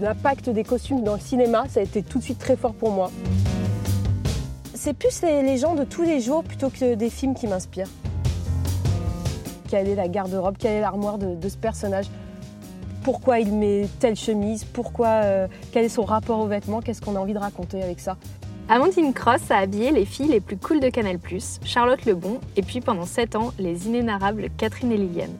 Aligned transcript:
l'impact 0.00 0.50
des 0.50 0.64
costumes 0.64 1.02
dans 1.02 1.14
le 1.14 1.20
cinéma, 1.20 1.64
ça 1.68 1.80
a 1.80 1.82
été 1.82 2.02
tout 2.02 2.18
de 2.18 2.24
suite 2.24 2.38
très 2.38 2.56
fort 2.56 2.74
pour 2.74 2.90
moi. 2.90 3.10
C'est 4.74 4.94
plus 4.94 5.22
les, 5.22 5.56
gens 5.56 5.74
de 5.74 5.84
tous 5.84 6.02
les 6.02 6.20
jours 6.20 6.44
plutôt 6.44 6.70
que 6.70 6.94
des 6.94 7.10
films 7.10 7.34
qui 7.34 7.46
m'inspirent. 7.46 7.90
Quelle 9.68 9.88
est 9.88 9.94
la 9.94 10.08
garde-robe, 10.08 10.56
quelle 10.58 10.74
est 10.74 10.80
l'armoire 10.80 11.18
de, 11.18 11.48
ce 11.48 11.56
personnage? 11.56 12.06
Pourquoi 13.02 13.40
il 13.40 13.52
met 13.52 13.88
telle 14.00 14.16
chemise? 14.16 14.64
Pourquoi 14.64 15.08
euh, 15.24 15.48
Quel 15.72 15.84
est 15.84 15.88
son 15.88 16.04
rapport 16.04 16.40
aux 16.40 16.46
vêtements? 16.46 16.80
Qu'est-ce 16.80 17.00
qu'on 17.00 17.16
a 17.16 17.18
envie 17.18 17.34
de 17.34 17.38
raconter 17.38 17.82
avec 17.82 18.00
ça? 18.00 18.16
Amandine 18.68 19.14
Cross 19.14 19.52
a 19.52 19.58
habillé 19.58 19.92
les 19.92 20.04
filles 20.04 20.26
les 20.26 20.40
plus 20.40 20.56
cools 20.56 20.80
de 20.80 20.88
Canal+, 20.88 21.20
Charlotte 21.64 22.04
Lebon, 22.04 22.40
et 22.56 22.62
puis 22.62 22.80
pendant 22.80 23.04
7 23.04 23.36
ans, 23.36 23.52
les 23.60 23.86
inénarrables 23.86 24.48
Catherine 24.58 24.90
et 24.90 24.96
Liliane. 24.96 25.36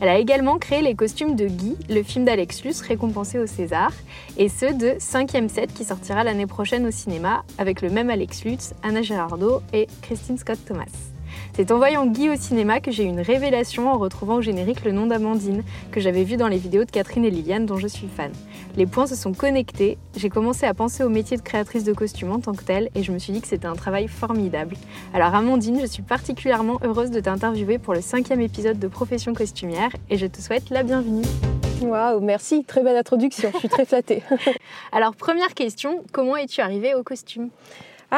Elle 0.00 0.08
a 0.08 0.18
également 0.18 0.58
créé 0.58 0.82
les 0.82 0.96
costumes 0.96 1.36
de 1.36 1.46
Guy, 1.46 1.76
le 1.88 2.02
film 2.02 2.24
d'Alex 2.24 2.62
récompensé 2.80 3.38
au 3.38 3.46
César, 3.46 3.92
et 4.38 4.48
ceux 4.48 4.74
de 4.74 4.88
5e 4.98 5.48
set 5.48 5.72
qui 5.72 5.84
sortira 5.84 6.24
l'année 6.24 6.46
prochaine 6.46 6.84
au 6.84 6.90
cinéma 6.90 7.44
avec 7.58 7.80
le 7.80 7.90
même 7.90 8.10
Alex 8.10 8.44
Lutz, 8.44 8.74
Anna 8.82 9.02
Gerardo 9.02 9.60
et 9.72 9.86
Christine 10.02 10.36
Scott 10.36 10.58
Thomas. 10.66 11.13
C'est 11.56 11.70
en 11.70 11.76
voyant 11.76 12.04
Guy 12.04 12.30
au 12.30 12.34
cinéma 12.34 12.80
que 12.80 12.90
j'ai 12.90 13.04
eu 13.04 13.06
une 13.06 13.20
révélation 13.20 13.88
en 13.88 13.96
retrouvant 13.96 14.38
au 14.38 14.42
générique 14.42 14.84
le 14.84 14.90
nom 14.90 15.06
d'Amandine, 15.06 15.62
que 15.92 16.00
j'avais 16.00 16.24
vu 16.24 16.36
dans 16.36 16.48
les 16.48 16.56
vidéos 16.56 16.84
de 16.84 16.90
Catherine 16.90 17.24
et 17.24 17.30
Liliane 17.30 17.64
dont 17.64 17.76
je 17.76 17.86
suis 17.86 18.08
fan. 18.08 18.32
Les 18.76 18.86
points 18.86 19.06
se 19.06 19.14
sont 19.14 19.32
connectés, 19.32 19.96
j'ai 20.16 20.30
commencé 20.30 20.66
à 20.66 20.74
penser 20.74 21.04
au 21.04 21.08
métier 21.08 21.36
de 21.36 21.42
créatrice 21.42 21.84
de 21.84 21.92
costumes 21.92 22.32
en 22.32 22.40
tant 22.40 22.54
que 22.54 22.64
tel 22.64 22.90
et 22.96 23.04
je 23.04 23.12
me 23.12 23.20
suis 23.20 23.32
dit 23.32 23.40
que 23.40 23.46
c'était 23.46 23.68
un 23.68 23.76
travail 23.76 24.08
formidable. 24.08 24.74
Alors 25.14 25.32
Amandine, 25.32 25.78
je 25.80 25.86
suis 25.86 26.02
particulièrement 26.02 26.80
heureuse 26.82 27.12
de 27.12 27.20
t'interviewer 27.20 27.78
pour 27.78 27.94
le 27.94 28.00
cinquième 28.00 28.40
épisode 28.40 28.80
de 28.80 28.88
Profession 28.88 29.32
costumière 29.32 29.90
et 30.10 30.18
je 30.18 30.26
te 30.26 30.40
souhaite 30.40 30.70
la 30.70 30.82
bienvenue. 30.82 31.24
Waouh, 31.82 32.18
merci, 32.18 32.64
très 32.64 32.82
belle 32.82 32.96
introduction, 32.96 33.52
je 33.54 33.58
suis 33.60 33.68
très 33.68 33.84
flattée. 33.84 34.24
Alors 34.92 35.14
première 35.14 35.54
question, 35.54 36.02
comment 36.10 36.36
es-tu 36.36 36.62
arrivée 36.62 36.94
au 36.94 37.04
costume? 37.04 37.50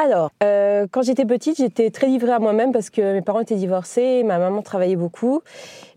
Alors, 0.04 0.30
euh, 0.42 0.86
quand 0.90 1.02
j'étais 1.02 1.24
petite, 1.24 1.56
j'étais 1.56 1.90
très 1.90 2.06
livrée 2.06 2.32
à 2.32 2.38
moi-même 2.38 2.70
parce 2.70 2.90
que 2.90 3.14
mes 3.14 3.22
parents 3.22 3.40
étaient 3.40 3.54
divorcés, 3.54 4.22
ma 4.24 4.38
maman 4.38 4.60
travaillait 4.60 4.96
beaucoup. 4.96 5.40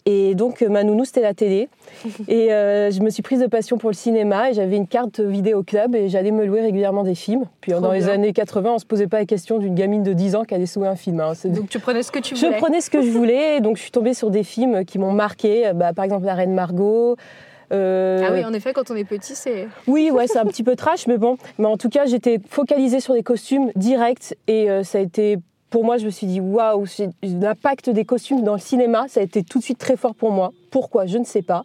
Et 0.06 0.36
donc, 0.36 0.62
ma 0.62 0.84
nounou, 0.84 1.04
c'était 1.04 1.22
la 1.22 1.34
télé. 1.34 1.68
et 2.30 2.54
euh, 2.54 2.92
je 2.92 3.02
me 3.02 3.10
suis 3.10 3.22
prise 3.22 3.42
de 3.42 3.48
passion 3.48 3.78
pour 3.78 3.90
le 3.90 3.96
cinéma 3.96 4.52
et 4.52 4.54
j'avais 4.54 4.78
une 4.78 4.88
carte 4.88 5.20
vidéo 5.20 5.64
club 5.64 5.96
et 5.96 6.08
j'allais 6.08 6.32
me 6.32 6.46
louer 6.46 6.62
régulièrement 6.62 7.04
des 7.04 7.14
films. 7.14 7.44
Puis 7.60 7.74
dans 7.74 7.92
les 7.92 8.08
années 8.08 8.32
80, 8.32 8.70
on 8.70 8.74
ne 8.76 8.80
se 8.80 8.86
posait 8.86 9.08
pas 9.08 9.20
la 9.20 9.26
question 9.26 9.58
d'une 9.58 9.76
gamine 9.76 10.04
de 10.04 10.14
10 10.14 10.38
ans 10.38 10.44
qui 10.46 10.56
allait 10.56 10.66
se 10.66 10.80
louer 10.80 10.88
un 10.88 10.96
film. 10.96 11.20
Hein. 11.20 11.34
Donc, 11.46 11.68
tu 11.68 11.80
prenais 11.80 12.02
ce 12.02 12.12
que 12.12 12.20
tu 12.20 12.36
voulais 12.36 12.54
Je 12.54 12.58
prenais 12.58 12.82
ce 12.82 12.90
que 12.90 13.02
je 13.02 13.10
voulais. 13.10 13.60
Donc, 13.60 13.76
je 13.76 13.82
suis 13.82 13.92
tombée 13.92 14.14
sur 14.14 14.32
des 14.32 14.44
films 14.44 14.86
qui 14.86 14.98
m'ont 14.98 15.12
marqué. 15.12 15.74
Bah, 15.76 15.92
par 15.92 16.06
exemple, 16.06 16.26
La 16.26 16.36
Reine 16.36 16.54
Margot. 16.54 17.18
Euh, 17.72 18.22
ah 18.26 18.32
oui, 18.34 18.44
en 18.44 18.54
effet, 18.54 18.74
quand 18.74 18.90
on 18.92 18.96
est 18.96 19.04
petit, 19.04 19.36
c'est. 19.36 19.68
Oui, 19.88 20.12
ouais, 20.12 20.28
c'est 20.28 20.40
un 20.40 20.46
petit 20.46 20.64
peu 20.64 20.76
trash, 20.76 21.08
mais 21.08 21.18
bon. 21.18 21.38
Mais 21.58 21.68
en 21.68 21.78
tout 21.78 21.90
cas, 21.90 22.06
j'étais 22.06 22.40
focalisée 22.50 23.00
sur 23.00 23.14
les 23.14 23.24
costumes 23.24 23.72
directs 23.76 24.36
et 24.48 24.70
euh, 24.70 24.84
ça 24.84 24.98
a 24.98 25.02
été. 25.02 25.38
Pour 25.70 25.86
moi, 25.86 25.98
je 25.98 26.06
me 26.06 26.10
suis 26.10 26.26
dit, 26.26 26.40
waouh, 26.40 26.86
l'impact 27.22 27.92
des 27.92 28.04
costumes 28.04 28.44
dans 28.44 28.54
le 28.54 28.60
cinéma, 28.60 29.06
ça 29.08 29.20
a 29.20 29.24
été 29.24 29.44
tout 29.44 29.60
de 29.60 29.64
suite 29.64 29.78
très 29.78 29.98
fort 29.98 30.16
pour 30.16 30.32
moi. 30.32 30.52
Pourquoi? 30.72 31.06
Je 31.06 31.20
ne 31.20 31.26
sais 31.26 31.44
pas. 31.44 31.64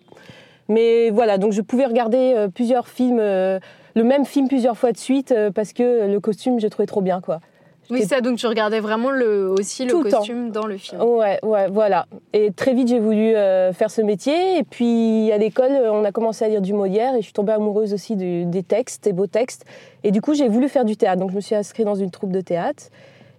Mais 0.68 1.08
voilà, 1.08 1.38
donc 1.38 1.52
je 1.52 1.62
pouvais 1.62 1.86
regarder 1.86 2.34
euh, 2.36 2.48
plusieurs 2.48 2.86
films, 2.88 3.18
le 3.18 3.60
même 3.96 4.26
film 4.26 4.48
plusieurs 4.48 4.76
fois 4.76 4.92
de 4.92 4.98
suite 4.98 5.34
parce 5.54 5.72
que 5.72 6.06
le 6.06 6.20
costume, 6.20 6.60
j'ai 6.60 6.68
trouvé 6.68 6.86
trop 6.86 7.00
bien, 7.00 7.22
quoi. 7.22 7.40
Oui, 7.90 8.04
ça, 8.04 8.20
donc 8.20 8.38
tu 8.38 8.46
regardais 8.46 8.80
vraiment 8.80 9.10
le, 9.10 9.48
aussi 9.50 9.84
le 9.84 9.94
costume 9.98 10.50
dans 10.50 10.66
le 10.66 10.76
film. 10.76 11.02
Ouais, 11.02 11.38
ouais, 11.42 11.68
voilà. 11.68 12.06
Et 12.32 12.50
très 12.50 12.74
vite, 12.74 12.88
j'ai 12.88 12.98
voulu 12.98 13.34
euh, 13.34 13.72
faire 13.72 13.90
ce 13.90 14.00
métier. 14.00 14.58
Et 14.58 14.62
puis, 14.62 15.30
à 15.32 15.38
l'école, 15.38 15.72
on 15.90 16.04
a 16.04 16.12
commencé 16.12 16.44
à 16.44 16.48
lire 16.48 16.62
du 16.62 16.72
Molière 16.72 17.14
et 17.14 17.18
je 17.18 17.24
suis 17.24 17.32
tombée 17.32 17.52
amoureuse 17.52 17.92
aussi 17.92 18.16
des 18.16 18.62
textes, 18.62 19.04
des 19.04 19.12
beaux 19.12 19.26
textes. 19.26 19.64
Et 20.02 20.10
du 20.10 20.20
coup, 20.20 20.34
j'ai 20.34 20.48
voulu 20.48 20.68
faire 20.68 20.84
du 20.84 20.96
théâtre. 20.96 21.20
Donc, 21.20 21.30
je 21.30 21.36
me 21.36 21.40
suis 21.40 21.54
inscrite 21.54 21.86
dans 21.86 21.94
une 21.94 22.10
troupe 22.10 22.32
de 22.32 22.40
théâtre. 22.40 22.84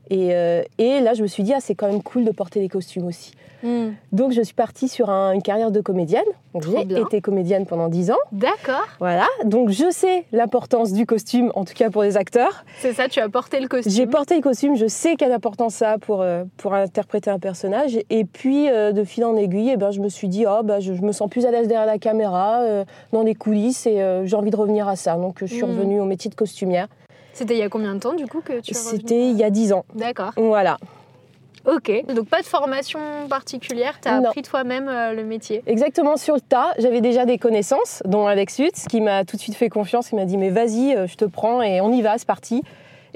Et, 0.10 0.34
euh, 0.34 0.64
et 0.78 1.00
là, 1.00 1.14
je 1.14 1.22
me 1.22 1.28
suis 1.28 1.44
dit, 1.44 1.54
ah, 1.54 1.60
c'est 1.60 1.76
quand 1.76 1.88
même 1.88 2.04
cool 2.04 2.26
de 2.26 2.32
porter 2.32 2.60
des 2.60 2.70
costumes 2.70 3.08
aussi. 3.08 3.34
Hmm. 3.66 3.94
Donc 4.12 4.32
je 4.32 4.42
suis 4.42 4.54
partie 4.54 4.88
sur 4.88 5.10
une 5.10 5.42
carrière 5.42 5.72
de 5.72 5.82
comédienne. 5.82 6.26
J'ai 6.62 7.00
été 7.00 7.20
comédienne 7.20 7.66
pendant 7.66 7.90
10 7.90 8.12
ans. 8.12 8.18
D'accord. 8.32 8.88
Voilà, 9.00 9.28
donc 9.44 9.70
je 9.70 9.90
sais 9.92 10.26
l'importance 10.32 10.94
du 10.94 11.06
costume, 11.06 11.52
en 11.56 11.66
tout 11.66 11.74
cas 11.74 11.90
pour 11.90 12.04
les 12.04 12.16
acteurs. 12.16 12.64
C'est 12.80 12.94
ça, 12.94 13.10
tu 13.10 13.20
as 13.20 13.28
porté 13.28 13.60
le 13.60 13.68
costume. 13.68 13.92
J'ai 13.92 14.06
porté 14.06 14.36
le 14.36 14.42
costume, 14.42 14.76
je 14.76 14.88
sais 14.88 15.16
quelle 15.16 15.32
importance 15.32 15.76
ça 15.76 15.94
a 15.94 15.98
pour, 15.98 16.22
euh, 16.22 16.44
pour 16.58 16.76
interpréter 16.76 17.30
un 17.30 17.40
personnage. 17.40 17.98
Et 18.10 18.24
puis 18.24 18.70
euh, 18.70 18.92
de 18.92 19.04
fil 19.04 19.26
en 19.26 19.36
aiguille, 19.36 19.72
eh 19.74 19.78
ben, 19.78 19.92
je 19.92 20.00
me 20.00 20.10
suis 20.10 20.28
dit, 20.28 20.46
oh, 20.48 20.62
bah, 20.64 20.80
je, 20.80 20.94
me 20.94 21.12
sens 21.12 21.30
plus 21.30 21.46
à 21.46 21.52
l'aise 21.52 21.68
derrière 21.68 21.88
la 21.88 21.98
caméra, 21.98 22.62
dans 23.12 23.24
les 23.24 23.36
coulisses, 23.36 23.86
et 23.88 24.00
j'ai 24.26 24.36
envie 24.36 24.52
de 24.52 24.56
revenir 24.56 24.88
à 24.88 24.96
ça. 24.96 25.16
Donc 25.16 25.38
je 25.40 25.46
suis 25.46 25.64
hmm. 25.64 25.70
revenue 25.70 26.00
au 26.00 26.06
métier 26.06 26.30
de 26.30 26.36
costumière. 26.36 26.88
C'était 27.36 27.56
il 27.56 27.60
y 27.60 27.64
a 27.64 27.70
combien 27.70 27.94
de 27.94 28.00
temps 28.00 28.14
du 28.14 28.28
coup 28.28 28.40
que 28.40 28.62
tu 28.62 28.74
C'était 28.74 29.30
il 29.30 29.38
y 29.38 29.44
a 29.44 29.50
10 29.50 29.74
ans. 29.74 29.86
D'accord. 29.94 30.32
Voilà. 30.38 30.78
Ok, 31.66 31.92
donc 32.14 32.30
pas 32.30 32.42
de 32.42 32.46
formation 32.46 33.00
particulière, 33.28 34.00
tu 34.00 34.08
as 34.08 34.18
appris 34.18 34.44
toi-même 34.44 34.88
euh, 34.88 35.14
le 35.14 35.24
métier 35.24 35.64
Exactement, 35.66 36.16
sur 36.16 36.36
le 36.36 36.42
tas, 36.42 36.74
j'avais 36.78 37.02
déjà 37.02 37.26
des 37.26 37.40
connaissances, 37.40 38.04
dont 38.06 38.28
Alex 38.28 38.60
Hutz, 38.60 38.86
qui 38.88 39.02
m'a 39.02 39.26
tout 39.26 39.36
de 39.36 39.42
suite 39.42 39.56
fait 39.56 39.70
confiance, 39.70 40.12
il 40.12 40.16
m'a 40.16 40.26
dit 40.26 40.38
mais 40.38 40.52
vas-y, 40.52 40.96
euh, 40.96 41.08
je 41.08 41.16
te 41.16 41.26
prends 41.26 41.64
et 41.64 41.82
on 41.82 41.92
y 41.92 42.04
va, 42.04 42.20
c'est 42.20 42.28
parti. 42.28 42.62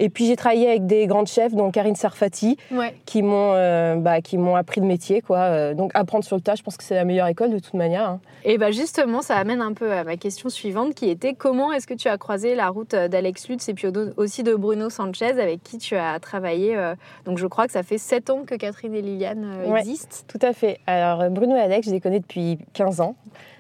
Et 0.02 0.10
puis 0.10 0.26
j'ai 0.26 0.38
travaillé 0.38 0.70
avec 0.70 0.88
des 0.88 1.08
grandes 1.08 1.28
chefs, 1.28 1.54
dont 1.54 1.70
Karine 1.72 1.96
Sarfati, 1.96 2.58
qui 3.06 3.22
m'ont 3.22 3.52
euh, 3.54 3.96
bah, 3.96 4.22
qui 4.22 4.38
m'ont 4.38 4.56
appris 4.56 4.80
le 4.80 4.88
métier. 4.88 5.22
Quoi. 5.22 5.40
Euh, 5.40 5.74
donc 5.74 5.92
apprendre 5.94 6.24
sur 6.24 6.38
le 6.38 6.42
tas, 6.42 6.56
je 6.56 6.64
pense 6.64 6.78
que 6.78 6.84
c'est 6.86 6.96
la 6.96 7.04
meilleure 7.04 7.28
école 7.28 7.52
de 7.52 7.60
toute 7.60 7.74
manière. 7.74 8.08
Hein. 8.08 8.22
Et 8.46 8.58
bah 8.58 8.72
justement, 8.72 9.22
ça 9.22 9.36
amène 9.36 9.62
un 9.62 9.74
peu 9.74 9.92
à 9.92 10.06
ma 10.06 10.16
question 10.16 10.48
suivante, 10.48 10.96
qui 10.96 11.10
était 11.10 11.34
comment 11.34 11.74
est-ce 11.74 11.86
que 11.86 11.94
tu 11.94 12.08
as 12.08 12.18
croisé 12.18 12.56
la 12.56 12.70
route 12.70 12.96
d'Alex 12.96 13.50
Lutz 13.50 13.68
et 13.68 13.74
puis 13.74 13.88
aussi 14.16 14.44
de 14.44 14.56
Bruno 14.56 14.90
Sanchez, 14.90 15.32
avec 15.32 15.62
qui 15.64 15.78
tu 15.78 15.98
as 15.98 16.18
travaillé. 16.22 16.78
Euh, 16.78 16.96
donc 17.26 17.38
je 17.38 17.46
crois 17.46 17.68
que 17.68 17.74
ça 17.74 17.84
fait 17.84 17.98
7 17.98 18.30
ans 18.30 18.44
que 18.48 18.56
Catherine 18.56 18.96
et 18.96 19.02
Liliane 19.02 19.46
existent. 19.76 20.16
Tout 20.30 20.40
à 20.42 20.54
fait. 20.54 20.80
Alors 20.88 21.30
Bruno 21.30 21.58
et 21.58 21.60
Alex, 21.60 21.88
je 21.88 21.92
les 21.92 22.00
connais 22.00 22.22
depuis 22.22 22.58
15 22.74 23.02
ans 23.02 23.16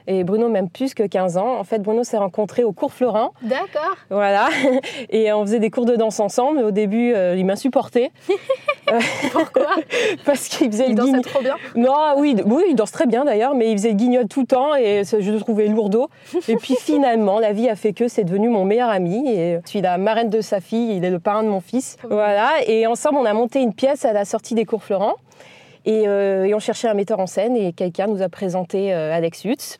et 0.07 0.23
Bruno 0.23 0.49
même 0.49 0.69
plus 0.69 0.93
que 0.93 1.03
15 1.03 1.37
ans. 1.37 1.57
En 1.59 1.63
fait, 1.63 1.79
Bruno 1.79 2.03
s'est 2.03 2.17
rencontré 2.17 2.63
au 2.63 2.71
cours 2.71 2.93
Florin. 2.93 3.31
D'accord. 3.41 3.95
Voilà. 4.09 4.49
Et 5.09 5.31
on 5.31 5.41
faisait 5.45 5.59
des 5.59 5.69
cours 5.69 5.85
de 5.85 5.95
danse 5.95 6.19
ensemble. 6.19 6.59
Au 6.59 6.71
début, 6.71 7.13
euh, 7.13 7.35
il 7.37 7.45
m'insupportait. 7.45 8.11
Pourquoi 9.31 9.67
Parce 10.25 10.47
qu'il 10.47 10.71
faisait 10.71 10.85
il 10.87 10.95
le 10.95 10.95
dansait 10.95 11.21
trop 11.21 11.41
bien 11.41 11.55
Non, 11.75 12.15
oui, 12.17 12.35
oui, 12.45 12.63
il 12.69 12.75
danse 12.75 12.91
très 12.91 13.05
bien 13.05 13.25
d'ailleurs, 13.25 13.53
mais 13.53 13.71
il 13.71 13.77
faisait 13.77 13.89
le 13.89 13.95
guignol 13.95 14.27
tout 14.27 14.41
le 14.41 14.47
temps 14.47 14.75
et 14.75 15.03
je 15.03 15.31
le 15.31 15.39
trouvais 15.39 15.67
lourdeau. 15.67 16.09
Et 16.47 16.55
puis 16.55 16.75
finalement, 16.75 17.39
la 17.39 17.53
vie 17.53 17.69
a 17.69 17.75
fait 17.75 17.93
que 17.93 18.07
c'est 18.07 18.23
devenu 18.23 18.49
mon 18.49 18.65
meilleur 18.65 18.89
ami. 18.89 19.29
Et 19.29 19.59
je 19.63 19.69
suis 19.69 19.81
la 19.81 19.97
marraine 19.97 20.29
de 20.29 20.41
sa 20.41 20.59
fille, 20.59 20.95
il 20.97 21.05
est 21.05 21.11
le 21.11 21.19
parrain 21.19 21.43
de 21.43 21.49
mon 21.49 21.61
fils. 21.61 21.97
Voilà. 22.09 22.49
Et 22.65 22.87
ensemble, 22.87 23.17
on 23.17 23.25
a 23.25 23.33
monté 23.33 23.61
une 23.61 23.73
pièce 23.73 24.05
à 24.05 24.13
la 24.13 24.25
sortie 24.25 24.55
des 24.55 24.65
cours 24.65 24.83
Florent. 24.83 25.15
Et, 25.85 26.07
euh, 26.07 26.45
et, 26.45 26.53
on 26.53 26.59
cherchait 26.59 26.87
un 26.87 26.93
metteur 26.93 27.19
en 27.19 27.27
scène 27.27 27.55
et 27.55 27.73
quelqu'un 27.73 28.07
nous 28.07 28.21
a 28.21 28.29
présenté 28.29 28.93
euh, 28.93 29.13
Alex 29.13 29.45
Hutz. 29.45 29.77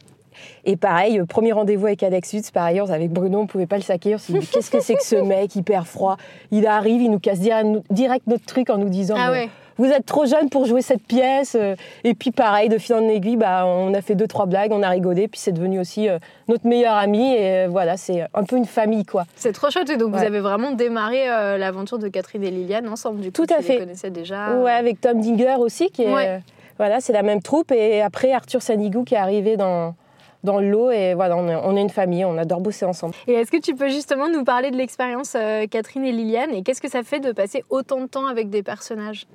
Et 0.66 0.76
pareil, 0.76 1.20
euh, 1.20 1.26
premier 1.26 1.52
rendez-vous 1.52 1.88
avec 1.88 2.04
Alex 2.04 2.34
Hutz, 2.34 2.52
pareil, 2.52 2.80
avec 2.80 3.12
Bruno, 3.12 3.40
on 3.40 3.44
ne 3.44 3.48
pouvait 3.48 3.66
pas 3.66 3.78
le 3.78 3.84
saquer. 3.84 4.16
On 4.16 4.18
s'est 4.18 4.34
dit, 4.34 4.48
qu'est-ce 4.48 4.72
que 4.72 4.80
c'est 4.80 4.96
que 4.96 5.04
ce 5.04 5.16
mec 5.24 5.56
hyper 5.56 5.88
froid 5.88 6.18
Il 6.52 6.68
arrive, 6.68 7.02
il 7.02 7.12
nous 7.12 7.20
casse 7.20 7.40
direct 7.40 8.28
notre 8.28 8.46
truc 8.46 8.70
en 8.70 8.78
nous 8.78 8.90
disant, 8.90 9.16
ah 9.18 9.32
vous 9.78 9.86
êtes 9.86 10.06
trop 10.06 10.26
jeune 10.26 10.50
pour 10.50 10.66
jouer 10.66 10.82
cette 10.82 11.04
pièce. 11.04 11.56
Euh. 11.58 11.74
Et 12.04 12.14
puis 12.14 12.32
pareil, 12.32 12.68
de 12.68 12.78
fil 12.78 12.96
en 12.96 13.08
aiguille, 13.08 13.38
bah, 13.38 13.66
on 13.66 13.94
a 13.94 14.02
fait 14.02 14.14
deux, 14.14 14.28
trois 14.28 14.46
blagues, 14.46 14.74
on 14.74 14.84
a 14.84 14.90
rigolé, 14.90 15.30
puis 15.30 15.40
c'est 15.40 15.54
devenu 15.54 15.80
aussi 15.80 16.10
euh, 16.10 16.20
notre 16.50 16.68
meilleur 16.68 16.96
ami. 16.96 17.34
Et 17.34 17.66
voilà, 17.68 17.96
c'est 17.96 18.26
un 18.34 18.44
peu 18.44 18.58
une 18.58 18.66
famille, 18.66 19.06
quoi. 19.06 19.24
C'est 19.38 19.54
trop 19.54 19.70
chouette. 19.70 19.90
Et 19.90 19.96
donc 19.96 20.14
vous 20.14 20.22
avez 20.22 20.42
vraiment 20.42 20.72
démarré 20.72 21.28
l'aventure 21.58 21.98
de 21.98 22.10
Catherine 22.10 22.44
et 22.44 22.52
Liliane 22.52 22.90
ensemble, 22.90 23.22
du 23.22 23.32
coup. 23.32 23.46
Tout 23.46 23.54
à 23.58 23.62
fait. 23.62 23.78
connaissais 23.78 24.10
déjà. 24.10 24.54
Ouais, 24.56 24.72
avec 24.72 25.00
Tom 25.00 25.22
Dinger 25.22 25.56
aussi, 25.60 25.90
qui 25.90 26.04
est... 26.04 26.42
Voilà, 26.80 27.02
c'est 27.02 27.12
la 27.12 27.24
même 27.24 27.42
troupe. 27.42 27.74
Et 27.74 28.02
après, 28.02 28.32
Arthur 28.32 28.62
Sanigou 28.62 29.04
qui 29.04 29.14
est 29.14 29.18
arrivé 29.18 29.58
dans, 29.58 29.96
dans 30.44 30.60
l'eau 30.60 30.92
et 30.92 31.14
voilà, 31.14 31.36
on 31.38 31.76
est, 31.76 31.82
une 31.82 31.90
famille, 31.90 32.24
on 32.26 32.38
adore 32.38 32.62
bosser 32.62 32.86
ensemble. 32.86 33.16
Et 33.28 33.34
est-ce 33.34 33.52
que 33.52 33.62
tu 33.62 33.76
peux 33.76 33.90
justement 33.90 34.30
nous 34.30 34.44
parler 34.44 34.72
de 34.72 34.78
l'expérience 34.78 35.34
euh, 35.36 35.66
Catherine 35.68 36.06
et 36.06 36.12
Liliane 36.12 36.53
et 36.53 36.64
qu'est-ce 36.64 36.82
que 36.82 36.90
ça 36.90 37.03
fait 37.03 37.20
de 37.20 37.32
passer 37.32 37.64
autant 37.70 38.02
de 38.02 38.08
temps 38.08 38.28
avec 38.28 38.50
des 38.50 38.64
personnages? 38.64 39.28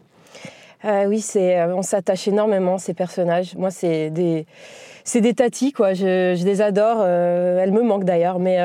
Euh, 0.84 1.06
Oui, 1.06 1.20
c'est, 1.20 1.58
euh, 1.58 1.74
on 1.74 1.82
s'attache 1.82 2.28
énormément 2.28 2.78
ces 2.78 2.94
personnages. 2.94 3.54
Moi, 3.56 3.70
c'est 3.70 4.10
des, 4.10 4.46
c'est 5.04 5.20
des 5.20 5.34
tatis, 5.34 5.72
quoi. 5.72 5.94
Je, 5.94 6.34
je 6.36 6.44
les 6.44 6.62
adore. 6.62 7.04
elles 7.04 7.72
me 7.72 7.82
manquent 7.82 8.04
d'ailleurs, 8.04 8.38
mais 8.38 8.58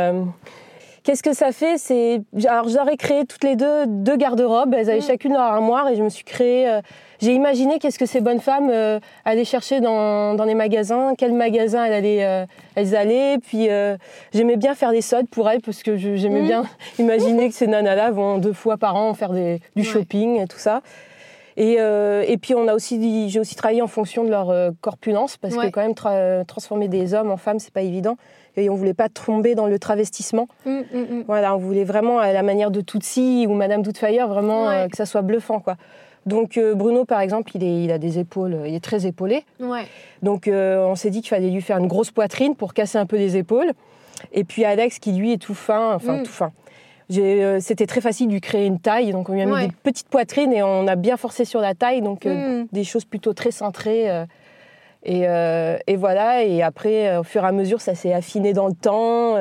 Qu'est-ce 1.04 1.24
que 1.24 1.34
ça 1.34 1.52
fait? 1.52 1.78
C'est 1.78 2.22
alors 2.46 2.68
j'aurais 2.68 2.98
créé 2.98 3.26
toutes 3.26 3.44
les 3.44 3.56
deux 3.56 3.88
deux 3.88 4.18
garde-robes. 4.18 4.76
Elles 4.78 4.90
avaient 4.90 5.00
mm. 5.00 5.04
chacune 5.04 5.34
leur 5.34 5.42
armoire 5.42 5.88
et 5.88 5.96
je 5.96 6.04
me 6.04 6.10
suis 6.10 6.26
créé. 6.26 6.82
Euh, 7.22 7.26
j'ai 7.26 7.34
imaginé 7.34 7.80
qu'est-ce 7.80 8.00
que 8.00 8.06
ces 8.06 8.22
bonnes 8.22 8.40
femmes 8.40 8.70
euh, 8.72 9.00
allaient 9.26 9.46
chercher 9.46 9.82
dans, 9.82 10.34
dans 10.36 10.46
les 10.46 10.56
magasins, 10.56 11.14
quel 11.18 11.34
magasin 11.34 11.86
elles 11.86 11.94
allaient, 11.94 12.24
euh, 12.26 12.46
elles 12.76 12.96
allaient. 12.96 13.38
Puis 13.40 13.68
j'aimais 14.34 14.58
bien 14.58 14.76
faire 14.76 14.92
des 14.92 15.02
soldes 15.02 15.28
pour 15.30 15.50
elles 15.50 15.62
parce 15.62 15.84
que 15.84 15.96
j'aimais 15.98 16.42
mm. 16.42 16.48
bien 16.48 16.64
imaginer 17.00 17.50
que 17.50 17.56
ces 17.56 17.68
nanas-là 17.68 18.12
vont 18.12 18.38
deux 18.38 18.54
fois 18.54 18.78
par 18.78 18.96
an 18.96 19.14
faire 19.14 19.32
des, 19.34 19.60
du 19.76 19.84
shopping 19.84 20.40
et 20.42 20.48
tout 20.48 20.60
ça. 20.60 20.82
Et, 21.58 21.76
euh, 21.80 22.24
et 22.26 22.38
puis 22.38 22.56
on 22.56 22.70
a 22.70 22.74
aussi, 22.74 23.28
j'ai 23.30 23.40
aussi 23.40 23.56
travaillé 23.56 23.82
en 23.82 23.88
fonction 23.88 24.24
de 24.24 24.30
leur 24.30 24.50
euh, 24.50 24.72
corpulence, 24.80 25.36
parce 25.36 25.56
Ouais. 25.56 25.66
que 25.66 25.72
quand 25.72 25.82
même 25.82 25.92
tra- 25.92 26.46
transformer 26.46 26.88
des 26.88 27.14
hommes 27.14 27.32
en 27.32 27.36
femmes, 27.38 27.60
c'est 27.60 27.74
pas 27.74 27.82
évident. 27.82 28.16
Et 28.56 28.70
on 28.70 28.76
voulait 28.76 28.94
pas 28.94 29.10
tomber 29.10 29.56
dans 29.56 29.68
le 29.68 29.78
travestissement. 29.78 30.48
Mm, 30.66 30.70
mm, 30.72 30.84
mm. 30.94 31.24
Voilà, 31.28 31.54
on 31.56 31.58
voulait 31.58 31.84
vraiment 31.84 32.20
à 32.20 32.32
la 32.32 32.44
manière 32.44 32.72
de 32.72 32.80
Tootsie 32.80 33.46
ou 33.50 33.54
Madame 33.56 33.82
Doubtfire, 33.82 34.30
vraiment 34.30 34.68
Ouais. 34.68 34.76
euh, 34.86 34.88
que 34.88 34.96
ça 34.96 35.06
soit 35.06 35.22
bluffant, 35.22 35.60
quoi. 35.60 35.76
Donc 36.30 36.58
euh, 36.58 36.74
Bruno, 36.76 37.06
par 37.06 37.20
exemple, 37.22 37.52
il, 37.56 37.64
est, 37.64 37.84
il 37.84 37.92
a 37.92 37.98
des 37.98 38.20
épaules, 38.20 38.58
il 38.66 38.74
est 38.76 38.84
très 38.84 39.06
épaulé. 39.06 39.44
Ouais. 39.60 39.84
Donc 40.22 40.48
euh, 40.48 40.86
on 40.86 40.96
s'est 40.96 41.10
dit 41.10 41.22
qu'il 41.22 41.30
fallait 41.30 41.50
lui 41.50 41.62
faire 41.62 41.78
une 41.78 41.88
grosse 41.88 42.12
poitrine 42.12 42.56
pour 42.56 42.74
casser 42.74 42.98
un 42.98 43.06
peu 43.06 43.18
les 43.18 43.36
épaules. 43.38 43.72
Et 44.32 44.44
puis 44.44 44.64
Alex, 44.66 45.00
qui 45.00 45.12
lui 45.14 45.34
est 45.34 45.38
tout 45.38 45.54
fin, 45.56 45.94
enfin 45.96 46.18
Mm. 46.20 46.24
tout 46.24 46.32
fin. 46.32 46.52
Euh, 47.18 47.58
C'était 47.60 47.88
très 47.88 48.02
facile 48.02 48.28
de 48.28 48.34
lui 48.34 48.42
créer 48.42 48.66
une 48.68 48.80
taille, 48.80 49.12
donc 49.12 49.30
on 49.30 49.34
lui 49.34 49.42
a 49.42 49.46
mis 49.46 49.52
Ouais. 49.54 49.68
des 49.68 49.74
petites 49.84 50.10
poitrines 50.10 50.54
et 50.54 50.62
on 50.62 50.88
a 50.88 50.96
bien 50.96 51.18
forcé 51.18 51.44
sur 51.46 51.60
la 51.62 51.74
taille, 51.74 52.02
donc 52.02 52.26
Mm. 52.26 52.66
des 52.72 52.84
choses 52.84 53.06
plutôt 53.06 53.34
très 53.34 53.52
cintrées. 53.52 54.10
euh, 54.12 54.26
et, 55.04 55.22
et 55.92 55.96
voilà, 55.96 56.44
et 56.44 56.62
après, 56.62 57.16
au 57.18 57.24
fur 57.24 57.44
et 57.46 57.48
à 57.48 57.52
mesure, 57.54 57.80
ça 57.80 57.96
s'est 57.96 58.14
affiné 58.14 58.52
dans 58.54 58.68
le 58.68 58.74
temps, 58.74 59.36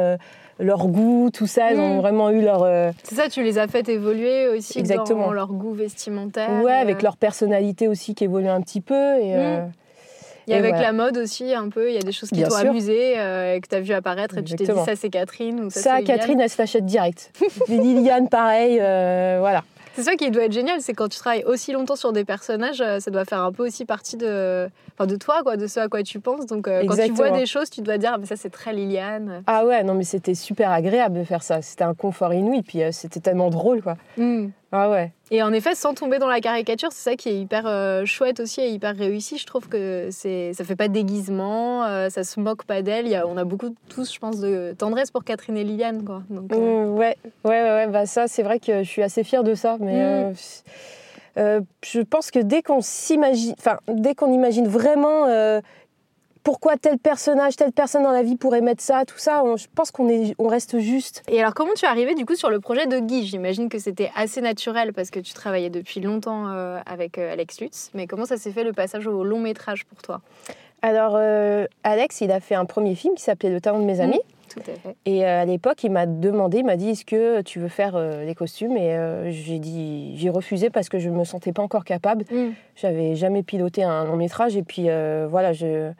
leur 0.58 0.86
goût, 0.88 1.30
tout 1.32 1.46
ça, 1.46 1.72
ils 1.72 1.78
ont 1.78 1.96
Mm. 1.96 2.00
vraiment 2.00 2.30
eu 2.30 2.40
leur... 2.42 2.62
euh, 2.64 2.90
C'est 3.04 3.14
ça, 3.14 3.28
tu 3.28 3.42
les 3.42 3.58
as 3.58 3.68
fait 3.68 3.88
évoluer 3.88 4.48
aussi 4.48 4.78
Exactement. 4.78 5.26
dans 5.26 5.32
leur 5.32 5.48
goût 5.52 5.72
vestimentaire. 5.72 6.62
ouais, 6.64 6.72
euh, 6.72 6.80
avec 6.82 7.02
leur 7.02 7.16
personnalité 7.16 7.88
aussi 7.88 8.14
qui 8.14 8.24
évolue 8.24 8.48
un 8.48 8.60
petit 8.60 8.80
peu. 8.80 8.94
Et, 9.20 9.34
Mm. 9.34 9.38
euh, 9.38 9.66
Et 10.48 10.52
et 10.52 10.54
avec 10.54 10.70
voilà. 10.76 10.86
la 10.88 10.92
mode 10.92 11.18
aussi, 11.18 11.52
un 11.54 11.68
peu, 11.68 11.90
il 11.90 11.94
y 11.94 11.98
a 11.98 12.02
des 12.02 12.10
choses 12.12 12.30
qui 12.30 12.42
t'ont 12.42 12.54
amusé 12.54 13.18
euh, 13.18 13.54
et 13.56 13.60
que 13.60 13.68
tu 13.68 13.74
as 13.76 13.80
vu 13.80 13.92
apparaître 13.92 14.38
et 14.38 14.42
tu 14.42 14.54
t'es 14.56 14.64
dit 14.64 14.80
ça 14.84 14.96
c'est 14.96 15.10
Catherine 15.10 15.60
ou 15.60 15.68
ça, 15.70 15.80
Ça. 15.80 16.02
Catherine, 16.02 16.40
elle 16.40 16.48
se 16.48 16.56
l'achète 16.60 16.86
direct. 16.86 17.32
Liliane, 17.68 18.28
pareil, 18.30 18.78
euh, 18.80 19.36
voilà. 19.40 19.62
C'est 19.98 20.04
ça 20.04 20.14
qui 20.14 20.30
doit 20.30 20.44
être 20.44 20.52
génial, 20.52 20.80
c'est 20.80 20.94
quand 20.94 21.08
tu 21.08 21.18
travailles 21.18 21.42
aussi 21.42 21.72
longtemps 21.72 21.96
sur 21.96 22.12
des 22.12 22.24
personnages, 22.24 22.80
euh, 22.80 23.00
ça 23.00 23.10
doit 23.10 23.24
faire 23.24 23.42
un 23.42 23.50
peu 23.50 23.66
aussi 23.66 23.84
partie 23.84 24.16
de, 24.16 24.70
enfin, 24.94 25.08
de 25.08 25.16
toi, 25.16 25.42
quoi, 25.42 25.56
de 25.56 25.66
ce 25.66 25.80
à 25.80 25.88
quoi 25.88 26.04
tu 26.04 26.20
penses. 26.20 26.46
Donc 26.46 26.68
euh, 26.68 26.84
quand 26.86 26.94
tu 26.94 27.10
vois 27.14 27.32
des 27.32 27.46
choses, 27.46 27.68
tu 27.68 27.80
dois 27.80 27.98
dire 27.98 28.12
ah, 28.14 28.18
mais 28.18 28.26
ça 28.26 28.36
c'est 28.36 28.48
très 28.48 28.72
Liliane. 28.72 29.42
Ah 29.48 29.66
ouais, 29.66 29.82
non 29.82 29.94
mais 29.94 30.04
c'était 30.04 30.36
super 30.36 30.70
agréable 30.70 31.18
de 31.18 31.24
faire 31.24 31.42
ça. 31.42 31.62
C'était 31.62 31.82
un 31.82 31.94
confort 31.94 32.32
inouï, 32.32 32.62
puis 32.62 32.80
euh, 32.84 32.92
c'était 32.92 33.18
tellement 33.18 33.50
drôle, 33.50 33.82
quoi. 33.82 33.96
Mm. 34.16 34.50
Ah 34.70 34.90
ouais. 34.90 35.12
Et 35.30 35.42
en 35.42 35.52
effet, 35.52 35.74
sans 35.74 35.94
tomber 35.94 36.18
dans 36.18 36.26
la 36.28 36.40
caricature, 36.40 36.90
c'est 36.92 37.10
ça 37.10 37.16
qui 37.16 37.30
est 37.30 37.40
hyper 37.40 37.66
euh, 37.66 38.04
chouette 38.04 38.38
aussi 38.40 38.60
et 38.60 38.68
hyper 38.68 38.94
réussi. 38.96 39.38
Je 39.38 39.46
trouve 39.46 39.66
que 39.68 40.08
c'est, 40.10 40.52
ça 40.52 40.62
fait 40.64 40.76
pas 40.76 40.88
de 40.88 40.92
déguisement, 40.92 41.84
euh, 41.86 42.10
ça 42.10 42.22
se 42.22 42.38
moque 42.38 42.64
pas 42.64 42.82
d'elle. 42.82 43.14
A- 43.14 43.26
on 43.26 43.36
a 43.38 43.44
beaucoup 43.44 43.74
tous, 43.88 44.12
je 44.12 44.18
pense, 44.18 44.40
de 44.40 44.74
tendresse 44.76 45.10
pour 45.10 45.24
Catherine 45.24 45.56
et 45.56 45.64
Liliane, 45.64 46.04
quoi. 46.04 46.22
Donc, 46.28 46.52
euh, 46.52 46.56
Mm, 46.86 46.98
ouais, 46.98 47.16
ouais, 47.44 47.62
ouais, 47.62 47.62
ouais, 47.62 47.86
bah 47.86 48.04
ça, 48.04 48.28
c'est 48.28 48.42
vrai 48.42 48.58
que 48.60 48.82
je 48.82 48.88
suis 48.88 49.02
assez 49.02 49.24
fière 49.24 49.42
de 49.44 49.54
ça, 49.54 49.76
mais 49.80 49.92
Mm. 49.92 49.96
euh, 49.96 50.32
euh, 51.38 51.60
je 51.84 52.00
pense 52.00 52.30
que 52.30 52.38
dès 52.40 52.62
qu'on 52.62 52.80
s'imagine, 52.82 53.54
enfin, 53.58 53.78
dès 53.88 54.14
qu'on 54.14 54.32
imagine 54.32 54.68
vraiment 54.68 55.26
euh, 55.28 55.60
pourquoi 56.42 56.76
tel 56.76 56.98
personnage, 56.98 57.56
telle 57.56 57.72
personne 57.72 58.02
dans 58.02 58.12
la 58.12 58.22
vie 58.22 58.36
pourrait 58.36 58.60
mettre 58.60 58.82
ça, 58.82 59.04
tout 59.06 59.18
ça, 59.18 59.42
on- 59.44 59.56
je 59.56 59.66
pense 59.74 59.90
qu'on 59.90 60.08
est, 60.08 60.34
on 60.38 60.48
reste 60.48 60.78
juste. 60.78 61.22
Et 61.28 61.40
alors, 61.40 61.54
comment 61.54 61.72
tu 61.76 61.84
es 61.84 61.88
arrivée 61.88 62.14
du 62.14 62.24
coup 62.24 62.34
sur 62.34 62.50
le 62.50 62.60
projet 62.60 62.86
de 62.86 62.98
Guy? 62.98 63.24
J'imagine 63.26 63.68
que 63.68 63.78
c'était 63.78 64.10
assez 64.16 64.40
naturel 64.40 64.92
parce 64.92 65.10
que 65.10 65.20
tu 65.20 65.32
travaillais 65.34 65.70
depuis 65.70 66.00
longtemps 66.00 66.48
euh, 66.48 66.78
avec 66.86 67.18
euh, 67.18 67.32
Alex 67.32 67.60
Lutz. 67.60 67.90
Mais 67.94 68.06
comment 68.06 68.24
ça 68.24 68.36
s'est 68.36 68.52
fait 68.52 68.64
le 68.64 68.72
passage 68.72 69.06
au 69.06 69.24
long 69.24 69.40
métrage 69.40 69.84
pour 69.84 70.00
toi? 70.02 70.20
Alors, 70.82 71.14
euh, 71.16 71.66
Alex, 71.82 72.20
il 72.20 72.30
a 72.30 72.40
fait 72.40 72.54
un 72.54 72.64
premier 72.64 72.94
film 72.94 73.14
qui 73.14 73.22
s'appelait 73.24 73.50
Le 73.50 73.60
talent 73.60 73.80
de 73.80 73.84
mes 73.84 74.00
amis. 74.00 74.20
Tout 74.48 74.60
à 74.60 74.74
fait. 74.74 74.96
Et 75.04 75.24
à 75.26 75.44
l'époque, 75.44 75.82
il 75.84 75.90
m'a 75.90 76.06
demandé, 76.06 76.58
il 76.58 76.64
m'a 76.64 76.76
dit, 76.76 76.90
est-ce 76.90 77.04
que 77.04 77.42
tu 77.42 77.58
veux 77.58 77.68
faire 77.68 77.96
euh, 77.96 78.24
les 78.24 78.34
costumes? 78.34 78.76
Et 78.78 78.94
euh, 78.94 79.30
j'ai 79.30 79.58
dit, 79.58 80.16
j'ai 80.16 80.30
refusé 80.30 80.70
parce 80.70 80.88
que 80.88 80.98
je 80.98 81.10
me 81.10 81.24
sentais 81.24 81.52
pas 81.52 81.62
encore 81.62 81.84
capable. 81.84 82.24
Mm. 82.30 82.52
J'avais 82.76 83.14
jamais 83.14 83.42
piloté 83.42 83.82
un 83.82 84.04
long 84.04 84.16
métrage 84.16 84.56
et 84.56 84.62
puis 84.62 84.84
euh, 84.88 85.26
voilà, 85.28 85.52
je, 85.52 85.90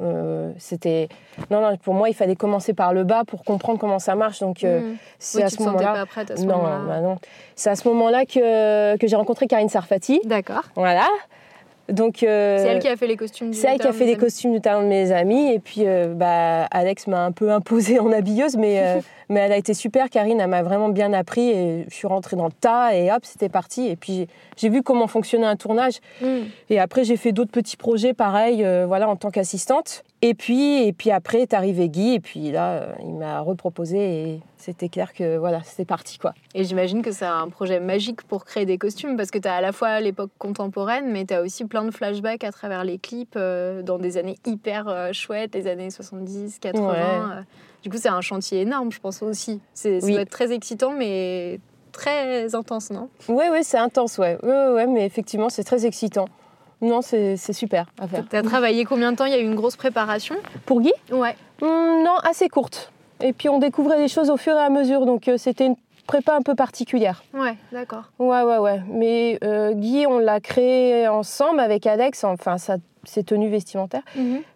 euh, 0.00 0.52
c'était, 0.58 1.08
non, 1.50 1.60
non, 1.60 1.76
pour 1.76 1.94
moi, 1.94 2.08
il 2.08 2.14
fallait 2.14 2.36
commencer 2.36 2.72
par 2.72 2.92
le 2.94 3.04
bas 3.04 3.24
pour 3.26 3.44
comprendre 3.44 3.78
comment 3.78 3.98
ça 3.98 4.14
marche. 4.14 4.40
Donc 4.40 4.64
euh, 4.64 4.80
Mm. 4.80 4.96
c'est 5.18 5.38
Oui, 5.38 5.44
à 5.44 5.48
ce 5.50 5.56
pas 5.56 6.06
prête 6.06 6.30
à 6.30 6.36
ce 6.36 6.42
Non, 6.42 6.56
moment-là. 6.56 6.78
bah 6.86 7.00
non. 7.00 7.16
C'est 7.56 7.70
à 7.70 7.76
ce 7.76 7.86
moment-là 7.88 8.24
que, 8.24 8.96
que 8.96 9.06
j'ai 9.06 9.16
rencontré 9.16 9.46
Karine 9.46 9.68
Sarfati. 9.68 10.20
D'accord. 10.24 10.62
Voilà. 10.76 11.06
Donc 11.92 12.22
euh, 12.22 12.58
C'est 12.58 12.68
elle 12.68 12.78
qui 12.78 12.88
a 12.88 12.96
fait 12.96 13.06
les 13.06 13.16
costumes 13.16 13.50
du 13.50 13.56
c'est 13.56 13.68
elle 13.68 13.78
qui 13.78 13.86
a 13.86 13.92
fait 13.92 14.06
les 14.06 14.16
costumes 14.16 14.52
du 14.52 14.60
talent 14.60 14.82
de 14.82 14.88
mes 14.88 15.12
amis. 15.12 15.52
Et 15.52 15.58
puis, 15.58 15.82
euh, 15.86 16.14
bah, 16.14 16.64
Alex 16.70 17.06
m'a 17.06 17.24
un 17.24 17.32
peu 17.32 17.50
imposée 17.52 17.98
en 17.98 18.10
habilleuse, 18.12 18.56
mais, 18.56 18.80
euh, 18.80 19.00
mais 19.28 19.40
elle 19.40 19.52
a 19.52 19.56
été 19.56 19.74
super. 19.74 20.10
Karine, 20.10 20.40
elle 20.40 20.48
m'a 20.48 20.62
vraiment 20.62 20.88
bien 20.88 21.12
appris. 21.12 21.50
Et 21.50 21.84
je 21.88 21.94
suis 21.94 22.06
rentrée 22.06 22.36
dans 22.36 22.46
le 22.46 22.52
tas 22.52 22.94
et 22.94 23.12
hop, 23.12 23.24
c'était 23.24 23.48
parti. 23.48 23.88
Et 23.88 23.96
puis, 23.96 24.26
j'ai- 24.56 24.68
vu 24.72 24.82
comment 24.82 25.06
fonctionnait 25.06 25.46
un 25.46 25.56
tournage. 25.56 25.96
Mm. 26.22 26.26
Et 26.70 26.80
après, 26.80 27.04
j'ai 27.04 27.16
fait 27.18 27.32
d'autres 27.32 27.50
petits 27.50 27.76
projets 27.76 28.14
pareils, 28.14 28.64
euh, 28.64 28.86
voilà, 28.86 29.08
en 29.08 29.16
tant 29.16 29.30
qu'assistante. 29.30 30.02
Et 30.24 30.34
puis, 30.34 30.86
et 30.86 30.92
puis 30.92 31.10
après 31.10 31.40
est 31.42 31.52
arrivé 31.52 31.88
Guy. 31.88 32.14
Et 32.14 32.20
puis 32.20 32.52
là, 32.52 32.74
euh, 32.74 32.92
il 33.00 33.14
m'a 33.14 33.40
reproposé. 33.40 33.98
Et 33.98 34.40
c'était 34.56 34.88
clair 34.88 35.12
que 35.12 35.36
voilà, 35.36 35.62
c'était 35.64 35.84
parti, 35.84 36.16
quoi. 36.18 36.32
Et 36.54 36.62
j'imagine 36.62 37.02
que 37.02 37.10
c'est 37.10 37.24
un 37.26 37.48
projet 37.48 37.80
magique 37.80 38.22
pour 38.22 38.44
créer 38.44 38.64
des 38.64 38.78
costumes 38.78 39.16
parce 39.16 39.32
que 39.32 39.38
tu 39.38 39.48
as 39.48 39.54
à 39.56 39.60
la 39.60 39.72
fois 39.72 39.98
l'époque 40.00 40.30
contemporaine, 40.38 41.10
mais 41.10 41.24
tu 41.24 41.34
as 41.34 41.42
aussi 41.42 41.64
plein 41.64 41.84
de 41.84 41.90
flashbacks 41.90 42.44
à 42.44 42.52
travers 42.52 42.84
les 42.84 42.98
clips 42.98 43.34
euh, 43.36 43.82
dans 43.82 43.98
des 43.98 44.16
années 44.16 44.36
hyper 44.46 44.86
euh, 44.88 45.12
chouettes, 45.12 45.56
les 45.56 45.66
années 45.66 45.90
70, 45.90 46.60
80. 46.60 46.88
Ouais. 46.88 46.98
euh. 46.98 47.42
Du 47.82 47.90
coup, 47.90 47.96
c'est 47.98 48.08
un 48.08 48.20
chantier 48.20 48.60
énorme, 48.60 48.92
je 48.92 49.00
pense 49.00 49.22
aussi. 49.24 49.60
C'est, 49.74 49.98
ça 49.98 50.06
Oui. 50.06 50.12
doit 50.12 50.22
être 50.22 50.30
très 50.30 50.52
excitant, 50.52 50.92
mais 50.92 51.58
très 51.90 52.54
intense, 52.54 52.90
non? 52.92 53.08
Ouais, 53.28 53.50
ouais, 53.50 53.64
c'est 53.64 53.76
intense. 53.78 54.18
Ouais, 54.18 54.38
ouais, 54.44 54.68
ouais, 54.68 54.86
mais 54.86 55.04
effectivement, 55.04 55.48
c'est 55.48 55.64
très 55.64 55.84
excitant. 55.84 56.26
Non, 56.82 57.00
c'est 57.00 57.36
super 57.52 57.86
à 58.00 58.06
faire. 58.08 58.24
Tu 58.28 58.36
as 58.36 58.42
travaillé 58.42 58.84
combien 58.84 59.12
de 59.12 59.16
temps? 59.16 59.24
Il 59.24 59.32
y 59.32 59.36
a 59.36 59.38
eu 59.40 59.44
une 59.44 59.54
grosse 59.54 59.76
préparation? 59.76 60.34
Pour 60.66 60.80
Guy? 60.80 60.92
Ouais. 61.10 61.36
Hum, 61.62 62.02
Non, 62.04 62.16
assez 62.24 62.48
courte. 62.48 62.92
Et 63.20 63.32
puis 63.32 63.48
on 63.48 63.58
découvrait 63.58 63.98
les 63.98 64.08
choses 64.08 64.30
au 64.30 64.36
fur 64.36 64.54
et 64.54 64.60
à 64.60 64.68
mesure, 64.68 65.06
donc 65.06 65.28
euh, 65.28 65.36
c'était 65.38 65.66
une 65.66 65.76
prépa 66.08 66.34
un 66.34 66.42
peu 66.42 66.56
particulière. 66.56 67.22
Ouais, 67.32 67.54
d'accord. 67.70 68.10
Ouais, 68.18 68.42
ouais, 68.42 68.58
ouais. 68.58 68.82
Mais 68.88 69.38
euh, 69.44 69.72
Guy, 69.74 70.04
on 70.08 70.18
l'a 70.18 70.40
créé 70.40 71.06
ensemble 71.06 71.60
avec 71.60 71.86
Alex, 71.86 72.24
enfin, 72.24 72.58
ça, 72.58 72.78
ses 73.04 73.22
tenues 73.22 73.48
vestimentaires. 73.48 74.02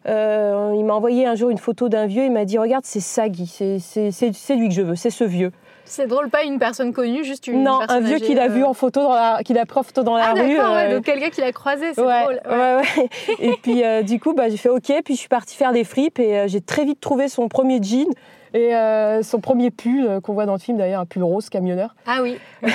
Euh, 0.08 0.75
il 0.76 0.84
m'a 0.84 0.94
envoyé 0.94 1.26
un 1.26 1.37
jour 1.37 1.50
une 1.50 1.58
photo 1.58 1.88
d'un 1.88 2.06
vieux, 2.06 2.25
il 2.25 2.32
m'a 2.32 2.44
dit 2.44 2.58
Regarde, 2.58 2.84
c'est 2.84 3.00
ça, 3.00 3.29
Guy, 3.29 3.46
c'est 3.46 4.56
lui 4.56 4.69
que 4.69 4.75
je 4.75 4.82
veux, 4.82 4.96
c'est 4.96 5.11
ce 5.11 5.22
vieux. 5.22 5.52
C'est 5.87 6.06
drôle, 6.06 6.29
pas 6.29 6.44
une 6.44 6.59
personne 6.59 6.93
connue, 6.93 7.25
juste 7.25 7.47
une 7.47 7.62
non, 7.62 7.79
personne 7.79 8.05
un 8.05 8.06
vieux 8.06 8.19
qu'il 8.19 8.38
a 8.38 8.44
euh. 8.44 8.49
vu 8.49 8.65
en 8.65 8.75
photo, 8.75 9.00
dans 9.03 9.15
la, 9.15 9.41
qu'il 9.44 9.56
a 9.59 9.65
pris 9.67 9.79
en 9.81 9.83
photo 9.83 10.03
dans 10.03 10.17
la 10.17 10.27
Ah 10.31 10.33
rue. 10.35 10.55
d'accord, 10.56 10.75
ouais, 10.75 10.85
euh, 10.91 10.97
donc 10.97 11.05
quelqu'un 11.05 11.31
qui 11.31 11.41
l'a 11.41 11.53
croisé, 11.53 11.94
c'est 11.94 12.00
ouais, 12.03 12.23
drôle. 12.23 12.41
ouais. 12.50 12.56
ouais, 12.56 12.77
ouais. 12.77 13.09
Et 13.38 13.53
puis 13.62 13.83
euh, 13.85 14.03
du 14.03 14.21
coup, 14.21 14.35
bah, 14.35 14.49
j'ai 14.50 14.56
fait 14.56 14.69
OK, 14.69 14.93
puis 15.05 15.15
je 15.15 15.21
suis 15.21 15.29
partie 15.29 15.56
faire 15.56 15.73
des 15.73 15.85
fripes 15.85 16.19
et 16.19 16.47
j'ai 16.49 16.61
très 16.61 16.85
vite 16.85 17.00
trouvé 17.00 17.29
son 17.29 17.49
premier 17.49 17.81
jean 17.83 18.06
et 18.55 18.75
euh, 18.75 19.23
son 19.23 19.41
premier 19.41 19.70
pull 19.70 20.06
euh, 20.06 20.20
qu'on 20.20 20.32
voit 20.32 20.46
dans 20.46 20.55
le 20.55 20.58
film 20.58 20.79
d'ailleurs, 20.79 21.01
un 21.03 21.06
pull 21.06 21.22
rose 21.22 21.49
camionneur. 21.51 21.94
Ah 22.06 22.20
oui, 22.22 22.39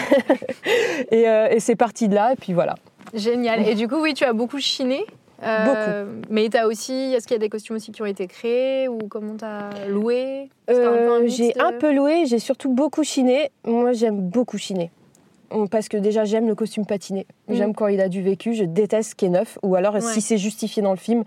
Et, 1.11 1.27
euh, 1.27 1.47
et 1.49 1.59
c'est 1.59 1.75
parti 1.75 2.07
de 2.07 2.15
là 2.15 2.33
et 2.33 2.35
puis 2.35 2.53
voilà. 2.53 2.75
génial. 3.13 3.67
Et 3.67 3.75
du 3.75 3.87
coup, 3.87 3.99
oui, 4.01 4.13
tu 4.13 4.23
as 4.23 4.33
beaucoup 4.33 4.59
chiné? 4.59 5.05
Euh, 5.43 6.05
Mais 6.29 6.49
tu 6.49 6.57
as 6.57 6.67
aussi, 6.67 6.93
est-ce 6.93 7.27
qu'il 7.27 7.35
y 7.35 7.39
a 7.39 7.39
des 7.39 7.49
costumes 7.49 7.75
aussi 7.77 7.91
qui 7.91 8.01
ont 8.01 8.05
été 8.05 8.27
créés 8.27 8.87
ou 8.87 8.97
comment 9.09 9.35
tu 9.37 9.45
as 9.45 9.87
loué 9.87 10.49
Euh, 10.69 11.23
j'ai 11.27 11.53
de- 11.53 11.61
un 11.61 11.73
peu 11.73 11.93
loué, 11.93 12.25
j'ai 12.25 12.39
surtout 12.39 12.69
beaucoup 12.69 13.03
chiné. 13.03 13.51
Moi, 13.65 13.93
j'aime 13.93 14.19
beaucoup 14.19 14.57
chiner. 14.57 14.91
Parce 15.69 15.89
que 15.89 15.97
déjà, 15.97 16.23
j'aime 16.23 16.47
le 16.47 16.55
costume 16.55 16.85
patiné. 16.85 17.25
Mm. 17.49 17.53
J'aime 17.55 17.73
quand 17.75 17.87
il 17.87 17.99
a 17.99 18.07
du 18.07 18.21
vécu. 18.21 18.53
Je 18.53 18.63
déteste 18.63 19.11
ce 19.11 19.15
qui 19.15 19.25
est 19.25 19.29
neuf. 19.29 19.57
Ou 19.63 19.75
alors, 19.75 19.95
Ouais. 19.95 20.01
si 20.01 20.21
c'est 20.21 20.37
justifié 20.37 20.81
dans 20.81 20.91
le 20.91 20.97
film. 20.97 21.23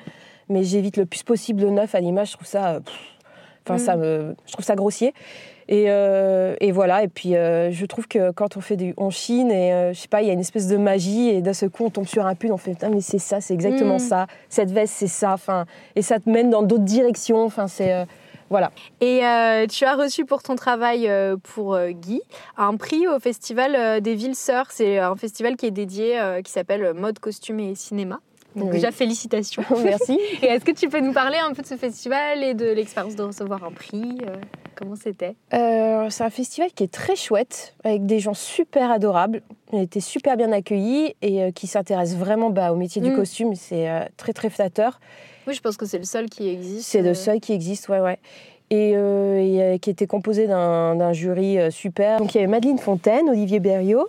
Mais 0.48 0.62
j'évite 0.62 0.96
le 0.96 1.04
plus 1.06 1.22
possible 1.22 1.62
le 1.62 1.70
neuf 1.70 1.94
à 1.94 2.00
l'image. 2.00 2.28
Je 2.28 2.32
trouve 2.34 2.46
ça. 2.46 2.80
pff, 2.84 2.94
Enfin, 3.66 3.76
Mm. 3.76 3.78
ça 3.86 3.96
me, 3.96 4.34
je 4.46 4.52
trouve 4.52 4.64
ça 4.64 4.74
grossier. 4.74 5.14
Et, 5.68 5.86
euh, 5.88 6.54
et 6.60 6.72
voilà. 6.72 7.02
Et 7.04 7.08
puis, 7.08 7.34
euh, 7.36 7.70
je 7.70 7.86
trouve 7.86 8.06
que 8.06 8.30
quand 8.32 8.58
on 8.58 8.60
fait 8.60 8.76
du, 8.76 8.92
on 8.98 9.08
chine 9.08 9.50
et 9.50 9.72
euh, 9.72 9.92
je 9.94 10.00
sais 10.00 10.08
pas, 10.08 10.20
il 10.20 10.26
y 10.28 10.30
a 10.30 10.34
une 10.34 10.40
espèce 10.40 10.66
de 10.68 10.76
magie 10.76 11.30
et 11.30 11.40
d'un 11.40 11.54
seul 11.54 11.70
coup, 11.70 11.86
on 11.86 11.90
tombe 11.90 12.06
sur 12.06 12.26
un 12.26 12.34
pull, 12.34 12.52
on 12.52 12.58
fait 12.58 12.72
putain, 12.72 12.90
mais 12.90 13.00
c'est 13.00 13.18
ça, 13.18 13.40
c'est 13.40 13.54
exactement 13.54 13.94
Mm. 13.96 14.00
ça. 14.00 14.26
Cette 14.50 14.70
veste, 14.70 14.92
c'est 14.96 15.06
ça. 15.06 15.32
Enfin, 15.32 15.64
et 15.96 16.02
ça 16.02 16.20
te 16.20 16.28
mène 16.28 16.50
dans 16.50 16.62
d'autres 16.62 16.84
directions. 16.84 17.42
Enfin, 17.44 17.66
c'est 17.66 18.04
voilà. 18.50 18.70
Et 19.00 19.24
euh, 19.24 19.66
tu 19.66 19.86
as 19.86 19.96
reçu 19.96 20.26
pour 20.26 20.42
ton 20.42 20.54
travail 20.54 21.08
euh, 21.08 21.36
pour 21.54 21.74
euh, 21.74 21.90
Guy 21.92 22.20
un 22.58 22.76
prix 22.76 23.08
au 23.08 23.18
festival 23.18 24.02
des 24.02 24.14
Villes 24.14 24.34
Sœurs. 24.36 24.66
C'est 24.70 24.98
un 24.98 25.16
festival 25.16 25.56
qui 25.56 25.64
est 25.64 25.70
dédié, 25.70 26.20
qui 26.44 26.52
s'appelle 26.52 26.92
Mode, 26.92 27.18
Costume 27.20 27.58
et 27.60 27.74
Cinéma. 27.74 28.20
Donc 28.56 28.66
Oui. 28.66 28.72
déjà 28.74 28.90
félicitations. 28.92 29.62
Merci. 29.84 30.18
Et 30.42 30.46
est-ce 30.46 30.64
que 30.64 30.72
tu 30.72 30.88
peux 30.88 31.00
nous 31.00 31.12
parler 31.12 31.38
un 31.38 31.52
peu 31.52 31.62
de 31.62 31.66
ce 31.66 31.76
festival 31.76 32.42
et 32.44 32.54
de 32.54 32.66
l'expérience 32.66 33.16
de 33.16 33.22
recevoir 33.24 33.64
un 33.64 33.72
prix 33.72 34.18
euh, 34.26 34.36
Comment 34.76 34.96
c'était? 34.96 35.34
Euh, 35.52 36.08
c'est 36.10 36.24
un 36.24 36.30
festival 36.30 36.70
qui 36.72 36.84
est 36.84 36.92
très 36.92 37.16
chouette, 37.16 37.74
avec 37.84 38.06
des 38.06 38.18
gens 38.20 38.34
super 38.34 38.90
adorables. 38.90 39.42
On 39.72 39.78
a 39.78 39.82
été 39.82 40.00
super 40.00 40.36
bien 40.36 40.50
accueillis 40.52 41.14
et 41.22 41.42
euh, 41.42 41.50
qui 41.52 41.66
s'intéressent 41.66 42.18
vraiment 42.18 42.50
bah, 42.50 42.72
au 42.72 42.76
métier 42.76 43.00
Mm. 43.00 43.04
du 43.04 43.14
costume. 43.14 43.54
C'est 43.54 43.88
euh, 43.88 44.00
très 44.16 44.32
très 44.32 44.50
flatteur. 44.50 45.00
Oui, 45.46 45.54
je 45.54 45.60
pense 45.60 45.76
que 45.76 45.86
c'est 45.86 45.98
le 45.98 46.04
seul 46.04 46.28
qui 46.30 46.48
existe. 46.48 46.88
C'est 46.88 47.02
le 47.02 47.14
seul 47.14 47.38
qui 47.40 47.52
existe, 47.52 47.88
ouais, 47.88 48.00
ouais. 48.00 48.18
Et, 48.70 48.92
et, 48.92 49.78
qui 49.78 49.90
était 49.90 50.06
composé 50.06 50.46
d'un 50.48 51.12
jury 51.12 51.58
super. 51.70 52.18
Donc 52.18 52.34
il 52.34 52.38
y 52.38 52.40
avait 52.40 52.50
Madeleine 52.50 52.78
Fontaine, 52.78 53.28
Olivier 53.28 53.60
Berriot, 53.60 54.08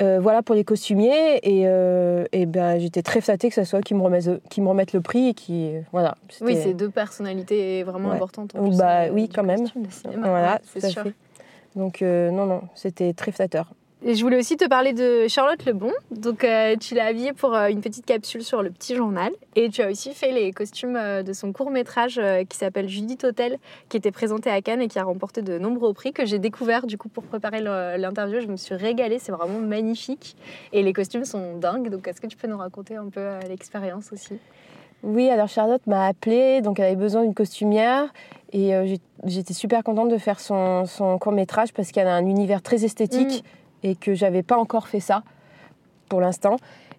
Euh, 0.00 0.20
voilà 0.20 0.42
pour 0.42 0.54
les 0.54 0.62
costumiers 0.62 1.38
et, 1.42 1.62
euh, 1.66 2.24
et 2.30 2.46
ben, 2.46 2.78
j'étais 2.78 3.02
très 3.02 3.20
flattée 3.20 3.48
que 3.48 3.54
ce 3.56 3.64
soit 3.64 3.80
qui 3.80 3.94
me 3.94 4.02
remettent 4.02 4.40
qui 4.48 4.60
me 4.60 4.68
remettent 4.68 4.92
le 4.92 5.00
prix 5.00 5.28
et 5.30 5.34
qui 5.34 5.72
voilà 5.90 6.14
oui 6.40 6.56
c'est 6.62 6.72
deux 6.72 6.88
personnalités 6.88 7.82
vraiment 7.82 8.10
Ouais. 8.10 8.14
importantes 8.14 8.54
en 8.54 8.62
plus, 8.68 8.76
Bah 8.78 9.06
euh, 9.06 9.10
oui, 9.10 9.28
quand 9.28 9.42
même. 9.42 9.66
cinéma. 9.90 10.28
voilà 10.28 10.58
tout 10.58 10.78
c'est 10.78 10.84
à 10.84 10.88
sûr. 10.90 11.02
fait 11.02 11.14
donc 11.74 12.02
euh, 12.02 12.30
non 12.30 12.46
non 12.46 12.62
c'était 12.76 13.12
très 13.12 13.32
flatteur 13.32 13.72
Et 14.04 14.14
je 14.14 14.22
voulais 14.22 14.38
aussi 14.38 14.56
te 14.56 14.64
parler 14.64 14.92
de 14.92 15.26
Charlotte 15.26 15.64
Lebon. 15.64 15.90
Donc, 16.12 16.44
euh, 16.44 16.76
tu 16.76 16.94
l'as 16.94 17.06
habillée 17.06 17.32
pour 17.32 17.54
euh, 17.54 17.66
une 17.66 17.80
petite 17.80 18.06
capsule 18.06 18.44
sur 18.44 18.62
le 18.62 18.70
petit 18.70 18.94
journal. 18.94 19.32
Et 19.56 19.70
tu 19.70 19.82
as 19.82 19.90
aussi 19.90 20.14
fait 20.14 20.30
les 20.30 20.52
costumes 20.52 20.94
euh, 20.94 21.24
de 21.24 21.32
son 21.32 21.52
court 21.52 21.70
métrage 21.70 22.20
qui 22.48 22.56
s'appelle 22.56 22.88
Judith 22.88 23.24
Hotel, 23.24 23.58
qui 23.88 23.96
était 23.96 24.12
présenté 24.12 24.50
à 24.50 24.62
Cannes 24.62 24.82
et 24.82 24.88
qui 24.88 25.00
a 25.00 25.04
remporté 25.04 25.42
de 25.42 25.58
nombreux 25.58 25.92
prix, 25.94 26.12
que 26.12 26.26
j'ai 26.26 26.38
découvert 26.38 26.86
du 26.86 26.96
coup 26.96 27.08
pour 27.08 27.24
préparer 27.24 27.60
l'interview. 27.60 28.40
Je 28.40 28.46
me 28.46 28.56
suis 28.56 28.76
régalée, 28.76 29.18
c'est 29.18 29.32
vraiment 29.32 29.58
magnifique. 29.58 30.36
Et 30.72 30.84
les 30.84 30.92
costumes 30.92 31.24
sont 31.24 31.56
dingues. 31.56 31.90
Donc, 31.90 32.06
est-ce 32.06 32.20
que 32.20 32.28
tu 32.28 32.36
peux 32.36 32.46
nous 32.46 32.58
raconter 32.58 32.94
un 32.94 33.08
peu 33.08 33.26
l'expérience 33.48 34.12
aussi? 34.12 34.38
Oui, 35.02 35.28
alors 35.28 35.48
Charlotte 35.48 35.86
m'a 35.86 36.06
appelée, 36.06 36.60
donc 36.60 36.80
elle 36.80 36.86
avait 36.86 36.96
besoin 36.96 37.22
d'une 37.22 37.34
costumière. 37.34 38.12
Et 38.52 38.74
euh, 38.74 38.96
j'étais 39.24 39.54
super 39.54 39.84
contente 39.84 40.08
de 40.08 40.18
faire 40.18 40.40
son, 40.40 40.86
son 40.86 41.18
court 41.18 41.32
métrage 41.32 41.72
parce 41.72 41.92
qu'elle 41.92 42.08
a 42.08 42.14
un 42.14 42.26
univers 42.26 42.62
très 42.62 42.84
esthétique 42.84 43.44
et 43.82 43.94
que 43.94 44.14
j'avais 44.14 44.42
pas 44.42 44.56
encore 44.56 44.88
fait 44.88 45.00
ça 45.00 45.22
pour 46.08 46.20
l'instant. 46.20 46.56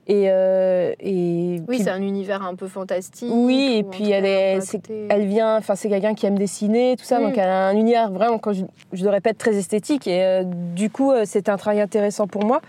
Et, 0.07 0.24
euh, 0.27 0.91
et 1.00 1.62
Oui, 1.67 1.81
c'est 1.83 1.89
un 1.91 2.01
univers 2.01 2.41
un 2.41 2.55
peu 2.55 2.67
fantastique. 2.67 3.29
Oui, 3.31 3.75
et 3.77 3.83
puis 3.83 4.09
elle 4.09 4.25
est- 4.25 4.59
c'est- 4.62 4.81
elle 5.09 5.25
vient, 5.27 5.57
enfin 5.57 5.75
c'est 5.75 5.88
quelqu'un 5.88 6.15
qui 6.15 6.25
aime 6.25 6.38
dessiner, 6.38 6.95
tout 6.98 7.05
ça, 7.05 7.19
Mm. 7.19 7.24
donc 7.24 7.38
elle 7.38 7.48
a 7.50 7.67
un 7.67 7.75
univers 7.77 8.09
vraiment, 8.09 8.39
quand 8.39 8.53
je, 8.53 8.63
je 8.91 9.03
le 9.03 9.12
répète, 9.12 9.38
très 9.38 9.55
esthétique. 9.55 10.07
Et 10.07 10.24
euh, 10.24 10.43
du 10.45 10.89
coup, 10.89 11.12
euh, 11.12 11.25
c'était 11.25 11.51
un 11.51 11.57
travail 11.57 11.81
intéressant 11.81 12.25
pour 12.25 12.43
moi. 12.43 12.62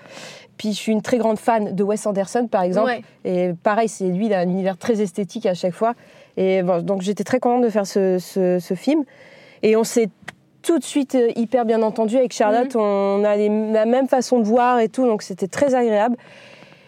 Puis 0.58 0.72
je 0.72 0.76
suis 0.76 0.92
une 0.92 1.00
très 1.00 1.16
grande 1.16 1.38
fan 1.38 1.74
de 1.74 1.82
Wes 1.82 2.04
Anderson, 2.06 2.46
par 2.46 2.62
exemple. 2.62 2.88
Ouais. 2.90 3.02
Et 3.24 3.54
pareil, 3.62 3.88
c'est 3.88 4.04
lui, 4.08 4.26
il 4.26 4.34
a 4.34 4.40
un 4.40 4.48
univers 4.48 4.76
très 4.76 5.00
esthétique 5.00 5.46
à 5.46 5.54
chaque 5.54 5.72
fois. 5.72 5.94
Et 6.36 6.62
bon, 6.62 6.82
donc 6.82 7.00
j'étais 7.00 7.24
très 7.24 7.40
contente 7.40 7.62
de 7.62 7.70
faire 7.70 7.86
ce, 7.86 8.18
ce- 8.18 8.58
ce 8.60 8.74
film. 8.74 9.04
Et 9.62 9.76
on 9.76 9.84
s'est 9.84 10.10
tout 10.62 10.78
de 10.78 10.84
suite 10.84 11.14
euh, 11.14 11.30
hyper 11.36 11.64
bien 11.64 11.82
entendu 11.82 12.16
avec 12.16 12.32
Charlotte. 12.32 12.74
Mhm. 12.74 12.80
On 12.80 13.24
a 13.24 13.36
les- 13.36 13.72
la 13.72 13.84
même 13.86 14.08
façon 14.08 14.38
de 14.38 14.44
voir 14.44 14.80
et 14.80 14.88
tout, 14.88 15.06
donc 15.06 15.22
c'était 15.22 15.48
très 15.48 15.74
agréable. 15.74 16.16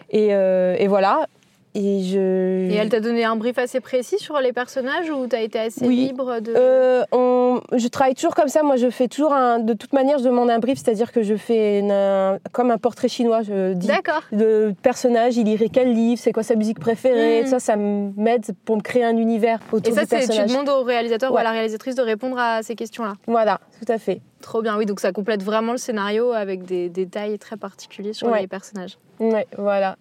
Et, 0.09 0.29
euh, 0.31 0.75
et 0.77 0.87
voilà. 0.87 1.27
Et 1.75 2.03
je. 2.03 2.69
Et 2.71 2.75
elle 2.75 2.89
t'a 2.89 2.99
donné 2.99 3.23
un 3.23 3.35
brief 3.35 3.57
assez 3.57 3.79
précis 3.79 4.19
sur 4.19 4.39
les 4.39 4.53
personnages 4.53 5.09
ou 5.09 5.25
t'as 5.25 5.41
été 5.41 5.57
assez 5.59 5.87
Oui. 5.87 5.95
libre 6.07 6.39
de. 6.39 6.53
Euh, 6.55 7.03
on- 7.11 7.61
je 7.75 7.87
travaille 7.87 8.13
toujours 8.13 8.35
comme 8.35 8.47
ça. 8.47 8.61
Moi, 8.61 8.75
je 8.75 8.89
fais 8.91 9.07
toujours 9.07 9.33
un. 9.33 9.57
De 9.59 9.73
toute 9.73 9.91
manière, 9.93 10.19
je 10.19 10.23
demande 10.23 10.51
un 10.51 10.59
brief, 10.59 10.77
c'est-à-dire 10.77 11.11
que 11.11 11.23
je 11.23 11.35
fais 11.35 11.79
une- 11.79 11.91
un- 11.91 12.37
comme 12.51 12.69
un 12.69 12.77
portrait 12.77 13.07
chinois. 13.07 13.41
Je 13.41 13.73
dis 13.73 13.87
D'accord. 13.87 14.21
le 14.31 14.73
personnage, 14.83 15.35
il 15.37 15.45
lirait 15.45 15.69
quel 15.69 15.93
livre, 15.93 16.21
c'est 16.21 16.31
quoi 16.31 16.43
sa 16.43 16.55
musique 16.55 16.79
préférée. 16.79 17.41
Mhm. 17.41 17.47
Ça, 17.47 17.59
ça 17.59 17.75
m'aide 17.75 18.45
pour 18.65 18.77
me 18.77 18.81
créer 18.81 19.03
un 19.03 19.17
univers 19.17 19.59
Et 19.71 19.75
autour 19.75 19.93
ça, 19.95 20.01
du 20.03 20.07
c'est 20.09 20.27
tu 20.27 20.45
demandes 20.47 20.69
au 20.69 20.83
réalisateur 20.83 21.31
ou 21.33 21.37
à 21.37 21.43
la 21.43 21.51
réalisatrice 21.51 21.95
de 21.95 22.03
répondre 22.03 22.37
à 22.37 22.61
ces 22.61 22.75
questions-là? 22.75 23.13
Voilà, 23.25 23.59
tout 23.83 23.91
à 23.91 23.97
fait. 23.97 24.21
Trop 24.41 24.61
bien, 24.61 24.77
oui, 24.77 24.85
donc 24.85 24.99
ça 24.99 25.11
complète 25.11 25.41
vraiment 25.41 25.71
le 25.71 25.77
scénario 25.77 26.31
avec 26.33 26.63
des 26.65 26.89
détails 26.89 27.39
très 27.39 27.57
particuliers 27.57 28.13
sur 28.13 28.27
Ouais. 28.27 28.41
les 28.41 28.47
personnages. 28.47 28.97
Ouais, 29.19 29.47
voilà. 29.57 29.95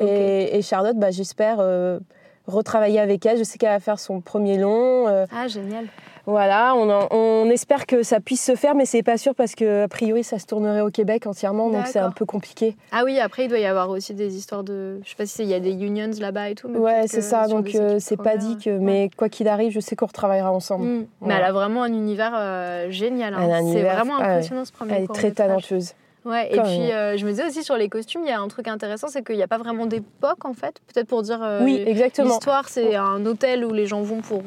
Et, 0.00 0.56
et 0.56 0.62
Charlotte, 0.62 0.96
bah, 0.96 1.10
j'espère 1.10 1.56
euh, 1.60 1.98
retravailler 2.46 3.00
avec 3.00 3.24
elle. 3.26 3.38
Je 3.38 3.44
sais 3.44 3.58
qu'elle 3.58 3.70
va 3.70 3.80
faire 3.80 3.98
son 3.98 4.20
premier 4.20 4.58
long. 4.58 5.08
euh, 5.08 5.26
Ah, 5.34 5.48
génial. 5.48 5.86
voilà, 6.26 6.74
on, 6.76 6.88
en- 6.90 7.08
on 7.12 7.48
espère 7.50 7.86
que 7.86 8.02
ça 8.02 8.18
puisse 8.20 8.42
se 8.44 8.54
faire, 8.56 8.74
mais 8.74 8.84
c'est 8.84 9.02
pas 9.02 9.16
sûr 9.16 9.34
parce 9.34 9.54
que 9.54 9.84
a 9.84 9.88
priori, 9.88 10.22
ça 10.24 10.38
se 10.38 10.46
tournerait 10.46 10.80
au 10.80 10.90
Québec 10.90 11.26
entièrement, 11.26 11.70
donc 11.70 11.86
c'est 11.86 11.98
un 12.00 12.10
peu 12.10 12.24
compliqué. 12.26 12.76
Ah 12.92 13.02
oui, 13.04 13.18
après, 13.20 13.44
il 13.44 13.48
doit 13.48 13.58
y 13.58 13.64
avoir 13.64 13.88
aussi 13.90 14.12
des 14.14 14.36
histoires 14.36 14.64
de. 14.64 15.00
Je 15.04 15.10
sais 15.10 15.16
pas 15.16 15.26
si 15.26 15.42
il 15.42 15.48
y 15.48 15.54
a 15.54 15.60
des 15.60 15.72
unions 15.72 16.10
là-bas 16.20 16.50
et 16.50 16.54
tout. 16.56 16.68
mais 16.68 16.78
Ouais, 16.78 17.06
c'est 17.06 17.20
ça. 17.22 17.46
Donc 17.48 17.74
euh, 17.74 17.98
c'est 18.00 18.16
pas 18.16 18.36
dit 18.36 18.58
que, 18.58 18.70
ouais. 18.70 18.78
mais 18.80 19.10
quoi 19.16 19.28
qu'il 19.28 19.48
arrive, 19.48 19.72
je 19.72 19.80
sais 19.80 19.94
qu'on 19.96 20.06
retravaillera 20.06 20.52
ensemble. 20.52 20.84
Mm. 20.86 21.06
Mais 21.22 21.34
elle 21.34 21.44
a 21.44 21.52
vraiment 21.52 21.82
un 21.84 21.92
univers 21.92 22.32
euh, 22.36 22.90
génial. 22.90 23.34
hein. 23.34 23.60
C'est 23.72 23.82
vraiment 23.82 24.14
ah 24.18 24.22
ouais. 24.22 24.26
impressionnant 24.34 24.64
ce 24.64 24.72
premier 24.72 24.94
Elle 24.94 25.02
est 25.04 25.14
très 25.14 25.30
talentueuse. 25.30 25.92
Ouais, 26.26 26.48
et 26.52 26.60
puis 26.60 26.90
euh, 26.92 27.16
je 27.16 27.24
me 27.24 27.30
disais 27.30 27.46
aussi 27.46 27.62
sur 27.62 27.76
les 27.76 27.88
costumes, 27.88 28.22
il 28.24 28.28
y 28.28 28.32
a 28.32 28.40
un 28.40 28.48
truc 28.48 28.66
intéressant, 28.66 29.06
c'est 29.06 29.24
qu'il 29.24 29.36
n'y 29.36 29.44
a 29.44 29.46
pas 29.46 29.58
vraiment 29.58 29.86
d'époque 29.86 30.44
en 30.44 30.54
fait. 30.54 30.80
Peut-être 30.92 31.06
pour 31.06 31.22
dire. 31.22 31.40
euh, 31.40 31.62
oui, 31.64 31.80
exactement. 31.86 32.30
L'histoire, 32.30 32.68
c'est 32.68 32.96
un 32.96 33.24
hôtel 33.24 33.64
où 33.64 33.72
les 33.72 33.86
gens 33.86 34.02
vont 34.02 34.20
pour 34.22 34.42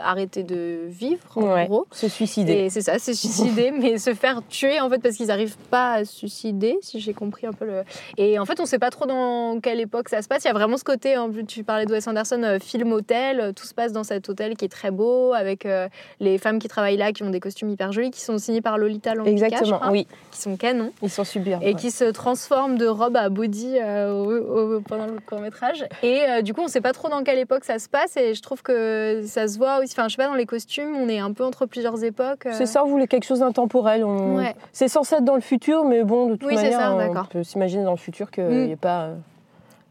arrêter 0.00 0.42
de 0.42 0.80
vivre, 0.88 1.22
en 1.36 1.42
Ouais, 1.54 1.66
gros. 1.66 1.86
se 1.90 2.08
suicider. 2.08 2.68
C'est 2.70 2.80
ça, 2.80 2.98
se 2.98 3.12
suicider, 3.12 3.70
mais 3.78 3.98
se 3.98 4.14
faire 4.14 4.42
tuer 4.48 4.80
en 4.80 4.88
fait 4.90 4.98
parce 4.98 5.16
qu'ils 5.16 5.26
n'arrivent 5.28 5.56
pas 5.70 5.92
à 5.94 6.04
se 6.04 6.14
suicider, 6.16 6.78
si 6.82 7.00
j'ai 7.00 7.14
compris 7.14 7.46
un 7.46 7.52
peu 7.52 7.64
le. 7.64 7.82
Et 8.18 8.38
en 8.38 8.44
fait, 8.44 8.58
on 8.60 8.64
ne 8.64 8.68
sait 8.68 8.78
pas 8.78 8.90
trop 8.90 9.06
dans 9.06 9.60
quelle 9.60 9.80
époque 9.80 10.08
ça 10.08 10.22
se 10.22 10.28
passe. 10.28 10.44
Il 10.44 10.48
y 10.48 10.50
a 10.50 10.54
vraiment 10.54 10.76
ce 10.76 10.84
côté, 10.84 11.16
en 11.16 11.30
plus, 11.30 11.44
tu 11.44 11.64
parlais 11.64 11.86
de 11.86 11.92
Wes 11.92 12.06
Anderson, 12.06 12.42
euh, 12.42 12.58
film 12.58 12.92
hôtel, 12.92 13.40
euh, 13.40 13.52
tout 13.52 13.66
se 13.66 13.74
passe 13.74 13.92
dans 13.92 14.04
cet 14.04 14.28
hôtel 14.28 14.56
qui 14.56 14.64
est 14.64 14.68
très 14.68 14.90
beau, 14.90 15.32
avec 15.32 15.66
euh, 15.66 15.88
les 16.20 16.38
femmes 16.38 16.58
qui 16.58 16.68
travaillent 16.68 16.96
là, 16.96 17.12
qui 17.12 17.22
ont 17.22 17.30
des 17.30 17.40
costumes 17.40 17.70
hyper 17.70 17.92
jolis, 17.92 18.10
qui 18.10 18.20
sont 18.20 18.38
signés 18.38 18.60
par 18.60 18.78
Lolita 18.78 19.12
je 19.14 19.28
Exactement, 19.30 19.78
crois, 19.78 19.90
oui, 19.90 20.06
qui 20.30 20.40
sont 20.40 20.56
canons 20.56 20.92
ils 21.02 21.10
sont 21.10 21.24
sublimes. 21.24 21.58
et 21.62 21.74
qui 21.74 21.90
se 21.90 22.04
transforment 22.04 22.76
de 22.78 22.86
robe 22.86 23.16
à 23.16 23.28
body 23.28 23.76
euh, 23.80 24.12
au- 24.12 24.76
au- 24.76 24.80
pendant 24.80 25.06
le 25.06 25.18
court 25.20 25.40
métrage. 25.40 25.84
Et 26.02 26.20
euh, 26.28 26.42
du 26.42 26.54
coup, 26.54 26.60
on 26.60 26.64
ne 26.64 26.70
sait 26.70 26.80
pas 26.80 26.92
trop 26.92 27.08
dans 27.08 27.22
quelle 27.22 27.38
époque 27.38 27.64
ça 27.64 27.78
se 27.78 27.88
passe. 27.88 28.16
Et 28.16 28.34
je 28.34 28.42
trouve 28.42 28.62
que 28.62 29.22
ça 29.26 29.46
se 29.48 29.58
voit 29.58 29.80
aussi. 29.84 29.94
Enfin, 29.96 30.08
je 30.08 30.16
sais 30.16 30.22
pas, 30.22 30.28
dans 30.28 30.34
les 30.34 30.46
costumes, 30.46 30.94
on 30.96 31.08
est 31.08 31.18
un 31.20 31.32
peu 31.32 31.44
entre 31.44 31.66
plusieurs 31.66 32.02
époques. 32.02 32.46
euh. 32.46 32.52
C'est 32.52 32.66
ça, 32.66 32.84
on 32.84 32.88
voulait 32.88 33.06
quelque 33.06 33.24
chose 33.24 33.38
d'intemporel. 33.40 34.04
On... 34.04 34.36
Ouais. 34.36 34.54
C'est 34.72 34.88
censé 34.88 35.14
être 35.16 35.24
dans 35.24 35.34
le 35.36 35.40
futur, 35.40 35.84
mais 35.84 36.02
bon, 36.04 36.26
de 36.26 36.32
toute 36.36 36.48
Oui, 36.48 36.54
manière, 36.56 36.80
ça, 36.80 36.94
on 36.96 37.24
peut 37.26 37.42
s'imaginer 37.44 37.84
dans 37.84 37.92
le 37.92 37.96
futur 37.96 38.30
qu'il 38.30 38.44
Mm. 38.44 38.64
n'y 38.66 38.72
ait 38.72 38.76
pas 38.76 39.02
euh, 39.04 39.14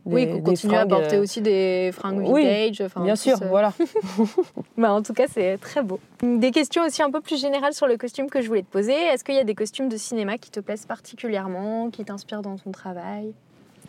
des, 0.06 0.14
oui, 0.16 0.28
qu'on 0.30 0.42
continue 0.42 0.74
à 0.74 0.80
fringues, 0.80 0.90
porter 0.90 1.16
euh, 1.18 1.22
aussi 1.22 1.42
des 1.42 1.92
fringues 1.94 2.28
oui, 2.28 2.44
vintage. 2.44 2.82
enfin, 2.86 3.02
Bien 3.04 3.16
sûr, 3.16 3.38
ce- 3.38 3.46
voilà. 3.46 3.72
Bah, 4.78 4.92
en 4.94 5.02
tout 5.02 5.14
cas, 5.14 5.26
c'est 5.32 5.58
très 5.60 5.82
beau. 5.82 6.00
Des 6.22 6.52
questions 6.52 6.84
aussi 6.84 7.02
un 7.02 7.12
peu 7.12 7.22
plus 7.22 7.40
générales 7.40 7.74
sur 7.74 7.88
le 7.88 7.96
costume 7.98 8.30
que 8.30 8.42
je 8.42 8.48
voulais 8.48 8.64
te 8.64 8.72
poser. 8.72 8.94
Est-ce 8.94 9.24
qu'il 9.24 9.36
y 9.36 9.40
a 9.40 9.44
des 9.44 9.56
costumes 9.56 9.88
de 9.90 9.98
cinéma 9.98 10.38
qui 10.38 10.50
te 10.52 10.60
plaisent 10.60 10.86
particulièrement, 10.86 11.90
qui 11.90 12.04
t'inspirent 12.04 12.42
dans 12.42 12.56
ton 12.58 12.72
travail? 12.72 13.34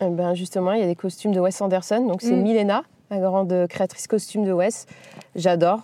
Eh 0.01 0.07
ben, 0.09 0.33
justement, 0.35 0.73
il 0.73 0.81
y 0.81 0.83
a 0.83 0.87
des 0.87 0.95
costumes 0.95 1.31
de 1.33 1.39
Wes 1.39 1.59
Anderson. 1.61 2.05
Donc, 2.05 2.21
c'est 2.21 2.31
Mm. 2.35 2.41
Milena, 2.43 2.83
la 3.09 3.19
grande 3.19 3.67
créatrice 3.69 4.07
costume 4.07 4.43
de 4.45 4.51
Wes. 4.53 4.85
J'adore. 5.35 5.79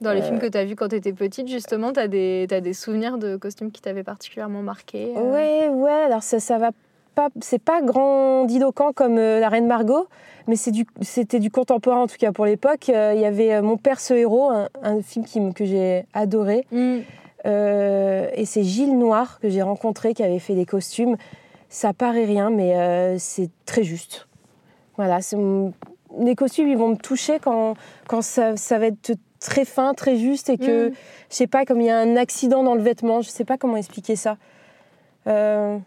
Dans 0.00 0.12
les 0.12 0.20
Euh. 0.20 0.24
films 0.24 0.38
que 0.38 0.46
tu 0.46 0.56
as 0.58 0.64
vus 0.64 0.76
quand 0.76 0.88
tu 0.88 0.96
étais 0.96 1.12
petite, 1.12 1.48
justement, 1.48 1.92
tu 1.92 2.00
as, 2.00 2.08
des 2.08 2.46
t'as 2.48 2.60
des 2.60 2.72
souvenirs 2.72 3.18
de 3.18 3.36
costumes 3.36 3.70
qui 3.72 3.80
t'avaient 3.82 4.04
particulièrement 4.04 4.62
marqué 4.62 5.12
euh? 5.16 5.20
Ouais, 5.32 5.68
ouais, 5.68 5.90
alors 5.90 6.22
ça, 6.22 6.38
ça 6.40 6.58
va 6.58 6.70
pas. 7.14 7.28
C'est 7.40 7.60
pas 7.62 7.82
grandiloquent 7.82 8.92
comme 8.92 9.18
euh, 9.18 9.40
La 9.40 9.48
Reine 9.48 9.66
Margot, 9.66 10.06
mais 10.46 10.54
c'est 10.56 10.70
du- 10.70 10.86
c'était 11.00 11.40
du, 11.40 11.50
contemporain 11.50 12.02
en 12.02 12.06
tout 12.06 12.16
cas 12.18 12.30
pour 12.32 12.46
l'époque. 12.46 12.88
Euh, 12.90 13.12
Il 13.16 13.20
y 13.20 13.24
avait 13.24 13.54
euh, 13.54 13.62
Mon 13.62 13.76
père, 13.76 13.98
ce 13.98 14.14
héros, 14.14 14.50
un, 14.50 14.68
un 14.82 15.02
film 15.02 15.24
qui 15.24 15.40
que 15.52 15.64
j'ai 15.64 16.04
adoré. 16.14 16.64
Mm. 16.70 16.98
Et 17.44 18.44
c'est 18.44 18.62
Gilles 18.62 18.98
Noir 18.98 19.38
que 19.40 19.48
j'ai 19.48 19.62
rencontré 19.62 20.12
qui 20.14 20.22
avait 20.22 20.38
fait 20.38 20.54
les 20.54 20.66
costumes. 20.66 21.16
Ça 21.70 21.92
paraît 21.94 22.24
rien, 22.26 22.50
mais 22.50 23.18
c'est 23.18 23.48
très 23.64 23.84
juste. 23.84 24.28
Voilà, 24.96 25.18
les 26.18 26.34
costumes, 26.34 26.68
ils 26.68 26.76
vont 26.76 26.88
me 26.88 26.96
toucher 26.96 27.38
quand, 27.38 27.74
quand 28.08 28.20
ça, 28.22 28.56
ça 28.56 28.78
va 28.78 28.86
être 28.86 29.00
très 29.40 29.64
fin, 29.64 29.94
très 29.94 30.16
juste 30.16 30.48
et 30.50 30.58
que, 30.58 30.88
Mm. 30.88 30.92
je 31.30 31.34
sais 31.34 31.46
pas, 31.46 31.64
comme 31.64 31.80
il 31.80 31.86
y 31.86 31.90
a 31.90 31.98
un 31.98 32.16
accident 32.16 32.62
dans 32.64 32.74
le 32.74 32.82
vêtement, 32.82 33.20
je 33.22 33.28
sais 33.30 33.44
pas 33.44 33.56
comment 33.58 33.76
expliquer 33.76 34.16
ça. 34.16 34.36
Euh, 35.26 35.78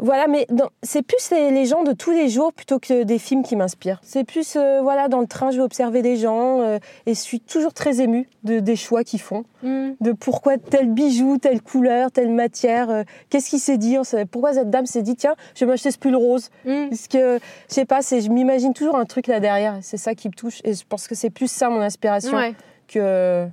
Voilà, 0.00 0.28
mais 0.28 0.46
c'est 0.82 1.02
plus 1.02 1.30
les, 1.32 1.50
les 1.50 1.66
gens 1.66 1.82
de 1.82 1.92
tous 1.92 2.12
les 2.12 2.28
jours 2.28 2.52
plutôt 2.52 2.78
que 2.78 3.02
des 3.02 3.18
films 3.18 3.42
qui 3.42 3.56
m'inspirent. 3.56 3.98
C'est 4.04 4.22
plus, 4.24 4.54
euh, 4.56 4.80
voilà, 4.80 5.08
dans 5.08 5.20
le 5.20 5.26
train, 5.26 5.50
je 5.50 5.56
vais 5.56 5.62
observer 5.64 6.02
les 6.02 6.16
gens 6.16 6.60
euh, 6.60 6.78
et 7.06 7.14
je 7.14 7.20
suis 7.20 7.40
toujours 7.40 7.72
très 7.74 8.00
émue 8.00 8.28
de, 8.44 8.60
des 8.60 8.76
choix 8.76 9.02
qu'ils 9.04 9.20
font 9.20 9.44
Mm. 9.64 9.94
de 10.00 10.12
pourquoi 10.12 10.56
tel 10.56 10.88
bijou, 10.88 11.38
telle 11.38 11.60
couleur, 11.60 12.12
telle 12.12 12.30
matière. 12.30 12.90
euh, 12.90 13.02
Qu'est-ce 13.28 13.50
qu'il 13.50 13.58
s'est 13.58 13.76
dit 13.76 13.96
Pourquoi 14.30 14.52
cette 14.54 14.70
dame 14.70 14.86
s'est 14.86 15.02
dit 15.02 15.16
tiens, 15.16 15.34
je 15.56 15.64
vais 15.64 15.70
m'acheter 15.72 15.90
ce 15.90 15.98
pull 15.98 16.14
rose 16.14 16.50
Mm. 16.64 16.90
Parce 16.90 17.08
que 17.08 17.40
je 17.68 17.74
sais 17.74 17.84
pas, 17.84 18.00
je 18.00 18.28
m'imagine 18.30 18.72
toujours 18.74 18.94
un 18.96 19.04
truc 19.04 19.26
là 19.26 19.40
derrière. 19.40 19.78
C'est 19.82 19.96
ça 19.96 20.14
qui 20.14 20.28
me 20.28 20.32
touche 20.34 20.60
et 20.62 20.74
je 20.74 20.84
pense 20.88 21.08
que 21.08 21.16
c'est 21.16 21.30
plus 21.30 21.50
ça 21.50 21.68
mon 21.70 21.80
inspiration 21.80 22.36
Ouais. 22.36 22.54
que 22.86 23.48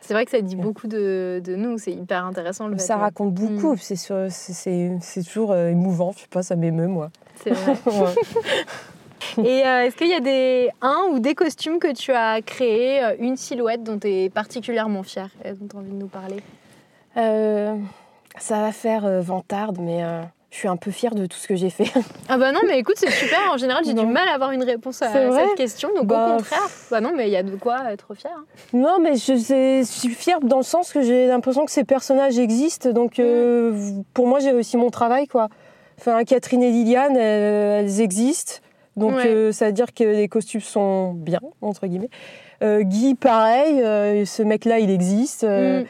C'est 0.00 0.14
vrai 0.14 0.24
que 0.24 0.30
ça 0.30 0.40
dit 0.40 0.56
beaucoup 0.56 0.86
de, 0.88 1.40
de 1.44 1.54
nous, 1.56 1.78
c'est 1.78 1.92
hyper 1.92 2.24
intéressant 2.24 2.68
le 2.68 2.78
ça 2.78 2.96
raconte 2.96 3.34
beaucoup. 3.34 3.74
Mm. 3.74 3.78
C'est 3.78 3.96
sur- 3.96 4.26
c'est- 4.30 4.52
c'est 4.52 4.96
c'est 5.00 5.22
toujours 5.22 5.52
euh, 5.52 5.68
émouvant. 5.68 6.12
Je 6.12 6.20
sais 6.20 6.28
pas, 6.30 6.42
ça 6.42 6.56
m'émeut 6.56 6.86
moi. 6.88 7.10
C'est 7.44 7.50
vrai. 7.50 7.74
Et 9.38 9.66
euh, 9.66 9.84
est-ce 9.84 9.96
qu'il 9.96 10.08
y 10.08 10.14
a 10.14 10.20
des, 10.20 10.70
un 10.80 11.08
ou 11.12 11.18
des 11.18 11.34
costumes 11.34 11.78
que 11.78 11.92
tu 11.92 12.10
as 12.12 12.40
créés, 12.42 13.04
euh, 13.04 13.14
une 13.20 13.36
silhouette 13.36 13.82
dont 13.82 13.98
tu 13.98 14.08
es 14.08 14.30
particulièrement 14.30 15.02
fière 15.02 15.28
et 15.44 15.52
dont 15.52 15.66
tu 15.68 15.76
as 15.76 15.78
envie 15.78 15.90
de 15.90 15.96
nous 15.96 16.08
parler? 16.08 16.42
Euh, 17.16 17.76
ça 18.38 18.60
va 18.62 18.72
faire 18.72 19.04
euh, 19.04 19.20
vantarde, 19.20 19.78
mais 19.80 20.02
euh, 20.02 20.22
je 20.50 20.56
suis 20.56 20.68
un 20.68 20.76
peu 20.76 20.90
fière 20.90 21.14
de 21.14 21.26
tout 21.26 21.36
ce 21.38 21.46
que 21.46 21.54
j'ai 21.56 21.70
fait. 21.70 21.90
Ah 22.28 22.38
bah 22.38 22.52
non, 22.52 22.60
mais 22.66 22.78
écoute, 22.78 22.94
c'est 22.98 23.10
super. 23.10 23.38
En 23.52 23.56
général, 23.56 23.84
j'ai 23.84 23.94
du 23.94 24.06
mal 24.06 24.28
à 24.28 24.34
avoir 24.34 24.52
une 24.52 24.62
réponse 24.62 25.00
à 25.02 25.08
cette 25.12 25.54
question. 25.56 25.88
Donc 25.96 26.06
Bah, 26.06 26.26
au 26.28 26.36
contraire, 26.36 26.68
bah 26.90 27.00
non, 27.00 27.12
mais 27.16 27.26
il 27.28 27.32
y 27.32 27.36
a 27.36 27.42
de 27.42 27.56
quoi 27.56 27.90
être 27.92 28.14
fière. 28.14 28.32
hein. 28.36 28.44
Non, 28.72 28.98
mais 29.00 29.16
je, 29.16 29.82
suis 29.84 30.08
fière 30.14 30.40
dans 30.40 30.58
le 30.58 30.62
sens 30.62 30.92
que 30.92 31.02
j'ai 31.02 31.26
l'impression 31.26 31.64
que 31.64 31.70
ces 31.72 31.84
personnages 31.84 32.38
existent. 32.38 32.90
Donc, 32.90 33.18
euh, 33.18 33.72
pour 34.14 34.26
moi, 34.28 34.38
j'ai 34.40 34.50
réussi 34.50 34.76
mon 34.76 34.90
travail, 34.90 35.26
quoi. 35.26 35.48
Enfin, 35.98 36.22
Catherine 36.24 36.62
et 36.62 36.70
Liliane, 36.70 37.16
elles, 37.16 37.84
elles 37.86 38.00
existent. 38.00 38.54
Donc, 38.96 39.14
Ouais. 39.16 39.26
euh, 39.26 39.52
ça 39.52 39.66
veut 39.66 39.72
dire 39.72 39.92
que 39.94 40.04
les 40.04 40.28
costumes 40.28 40.60
sont 40.60 41.12
bien, 41.14 41.40
entre 41.62 41.86
guillemets. 41.86 42.10
Euh, 42.62 42.82
Guy, 42.82 43.14
pareil, 43.14 43.80
euh, 43.82 44.24
ce 44.24 44.42
mec-là, 44.42 44.78
il 44.78 44.90
existe. 44.90 45.44
euh, 45.44 45.82
Mm. 45.82 45.86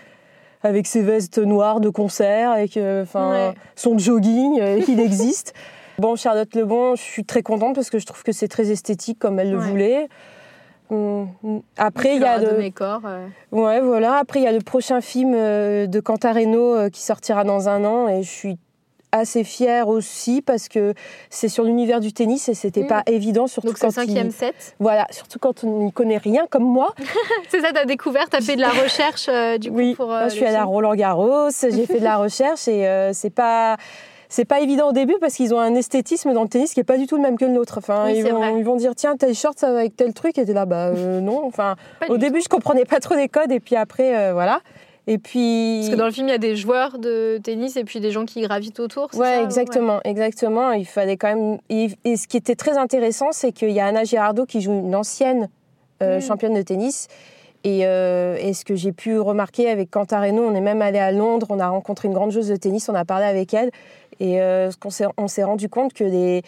Avec 0.62 0.86
ses 0.86 1.02
vestes 1.02 1.38
noires 1.38 1.80
de 1.80 1.88
concert, 1.88 2.50
avec 2.50 2.76
euh, 2.76 3.02
enfin 3.02 3.30
Ouais. 3.30 3.54
son 3.76 3.96
jogging, 3.98 4.60
euh, 4.60 4.80
il 4.88 5.00
existe. 5.08 5.54
Bon, 5.98 6.16
Charlotte 6.16 6.54
Lebon, 6.54 6.96
je 6.96 7.02
suis 7.02 7.24
très 7.24 7.42
contente 7.42 7.74
parce 7.74 7.90
que 7.90 7.98
je 7.98 8.06
trouve 8.06 8.22
que 8.22 8.32
c'est 8.32 8.48
très 8.48 8.70
esthétique 8.70 9.18
comme 9.18 9.38
elle 9.38 9.50
le 9.50 9.58
Ouais. 9.58 9.64
voulait. 9.66 10.08
Hum, 10.90 11.28
hum. 11.44 11.62
Après, 11.76 12.16
il 12.16 12.22
y 12.22 12.24
a 12.24 12.38
de 12.40 12.46
le... 12.46 12.58
mes 12.58 12.70
corps. 12.72 13.02
euh. 13.04 13.26
ouais, 13.52 13.80
voilà. 13.80 14.16
Après, 14.16 14.40
il 14.40 14.42
y 14.42 14.48
a 14.48 14.52
le 14.52 14.60
prochain 14.60 15.00
film 15.00 15.32
de 15.32 16.00
Cantareno 16.00 16.90
qui 16.90 17.02
sortira 17.02 17.44
dans 17.44 17.68
un 17.68 17.84
an 17.84 18.08
et 18.08 18.22
je 18.22 18.28
suis 18.30 18.58
assez 19.12 19.44
fière 19.44 19.88
aussi 19.88 20.42
parce 20.42 20.68
que 20.68 20.94
c'est 21.30 21.48
sur 21.48 21.64
l'univers 21.64 22.00
du 22.00 22.12
tennis 22.12 22.48
et 22.48 22.54
c'était 22.54 22.82
Mm. 22.82 22.86
pas 22.86 23.02
évident 23.06 23.46
surtout 23.46 23.68
Donc 23.68 23.78
quand 23.78 23.90
cinquième 23.90 24.28
il... 24.28 24.32
set. 24.32 24.74
voilà 24.78 25.06
surtout 25.10 25.38
quand 25.38 25.64
on 25.64 25.84
n'y 25.84 25.92
connaît 25.92 26.18
rien 26.18 26.46
comme 26.50 26.64
moi 26.64 26.94
C'est 27.50 27.60
ça, 27.60 27.70
t'as 27.72 27.84
découvert, 27.84 28.28
t'as 28.30 28.40
fait 28.40 28.56
de 28.56 28.60
la 28.60 28.70
recherche 28.70 29.26
euh, 29.28 29.58
du 29.58 29.70
coup 29.70 29.76
Oui, 29.76 29.94
pour. 29.94 30.06
moi, 30.06 30.16
euh, 30.16 30.28
je 30.28 30.34
suis 30.34 30.44
allée 30.44 30.56
à. 30.56 30.64
Roland 30.64 30.94
Garros, 30.94 31.48
j'ai 31.60 31.86
fait 31.86 31.98
de 31.98 32.04
la 32.04 32.16
recherche 32.18 32.68
et 32.68 32.86
euh, 32.86 33.12
c'est 33.12 33.30
pas 33.30 33.76
c'est 34.32 34.44
pas 34.44 34.60
évident 34.60 34.90
au 34.90 34.92
début 34.92 35.16
parce 35.20 35.34
qu'ils 35.34 35.52
ont 35.54 35.58
un 35.58 35.74
esthétisme 35.74 36.32
dans 36.32 36.44
le 36.44 36.48
tennis 36.48 36.72
qui 36.72 36.78
est 36.78 36.84
pas 36.84 36.98
du 36.98 37.08
tout 37.08 37.16
le 37.16 37.22
même 37.22 37.36
que 37.36 37.44
le 37.44 37.50
nôtre. 37.50 37.78
Enfin, 37.78 38.04
Oui, 38.06 38.18
ils, 38.18 38.22
vont, 38.30 38.56
ils 38.58 38.64
vont 38.64 38.76
dire 38.76 38.92
tiens 38.94 39.16
tel 39.16 39.34
short 39.34 39.58
ça 39.58 39.72
va 39.72 39.80
avec 39.80 39.96
tel 39.96 40.14
truc 40.14 40.38
et 40.38 40.44
t'es 40.46 40.52
là 40.52 40.66
bah 40.66 40.92
euh, 40.94 41.20
non. 41.20 41.44
Enfin, 41.44 41.74
au 42.08 42.16
début 42.16 42.40
je 42.40 42.48
comprenais 42.48 42.84
pas 42.84 43.00
trop 43.00 43.16
les 43.16 43.28
codes 43.28 43.50
et 43.50 43.58
puis 43.58 43.74
après 43.74 44.16
euh, 44.16 44.32
voilà. 44.32 44.60
Et 45.12 45.18
puis 45.18 45.78
Parce 45.80 45.90
que 45.90 45.96
dans 45.98 46.06
le 46.06 46.12
film, 46.12 46.28
il 46.28 46.30
y 46.30 46.34
a 46.34 46.38
des 46.38 46.54
joueurs 46.54 47.00
de 47.00 47.40
tennis 47.42 47.76
et 47.76 47.82
puis 47.82 47.98
des 47.98 48.12
gens 48.12 48.24
qui 48.24 48.42
gravitent 48.42 48.78
autour. 48.78 49.08
Ouais, 49.14 49.38
ça 49.38 49.42
exactement, 49.42 49.98
exactement. 50.04 50.70
Il 50.70 50.86
fallait 50.86 51.16
quand 51.16 51.34
même. 51.34 51.58
Et, 51.68 51.88
ce 52.16 52.28
qui 52.28 52.36
était 52.36 52.54
très 52.54 52.78
intéressant, 52.78 53.32
c'est 53.32 53.50
qu'il 53.50 53.70
y 53.70 53.80
a 53.80 53.86
Anna 53.86 54.04
Girardot 54.04 54.46
qui 54.46 54.60
joue 54.60 54.70
une 54.70 54.94
ancienne 54.94 55.48
euh, 56.00 56.18
Mm. 56.18 56.22
championne 56.22 56.54
de 56.54 56.62
tennis. 56.62 57.08
Et, 57.64 57.80
euh, 57.86 58.36
et 58.40 58.54
ce 58.54 58.64
que 58.64 58.76
j'ai 58.76 58.92
pu 58.92 59.18
remarquer 59.18 59.68
avec 59.68 59.90
Cantareno, 59.90 60.44
on 60.44 60.54
est 60.54 60.60
même 60.60 60.80
allé 60.80 61.00
à 61.00 61.10
Londres, 61.10 61.48
on 61.50 61.58
a 61.58 61.68
rencontré 61.68 62.06
une 62.06 62.14
grande 62.14 62.30
joueuse 62.30 62.48
de 62.48 62.56
tennis, 62.56 62.88
on 62.88 62.94
a 62.94 63.04
parlé 63.04 63.26
avec 63.26 63.52
elle. 63.52 63.72
Et 64.20 64.40
euh, 64.40 64.70
on 65.18 65.26
s'est 65.28 65.42
rendu 65.42 65.68
compte 65.68 65.92
que 65.92 66.04
les, 66.04 66.42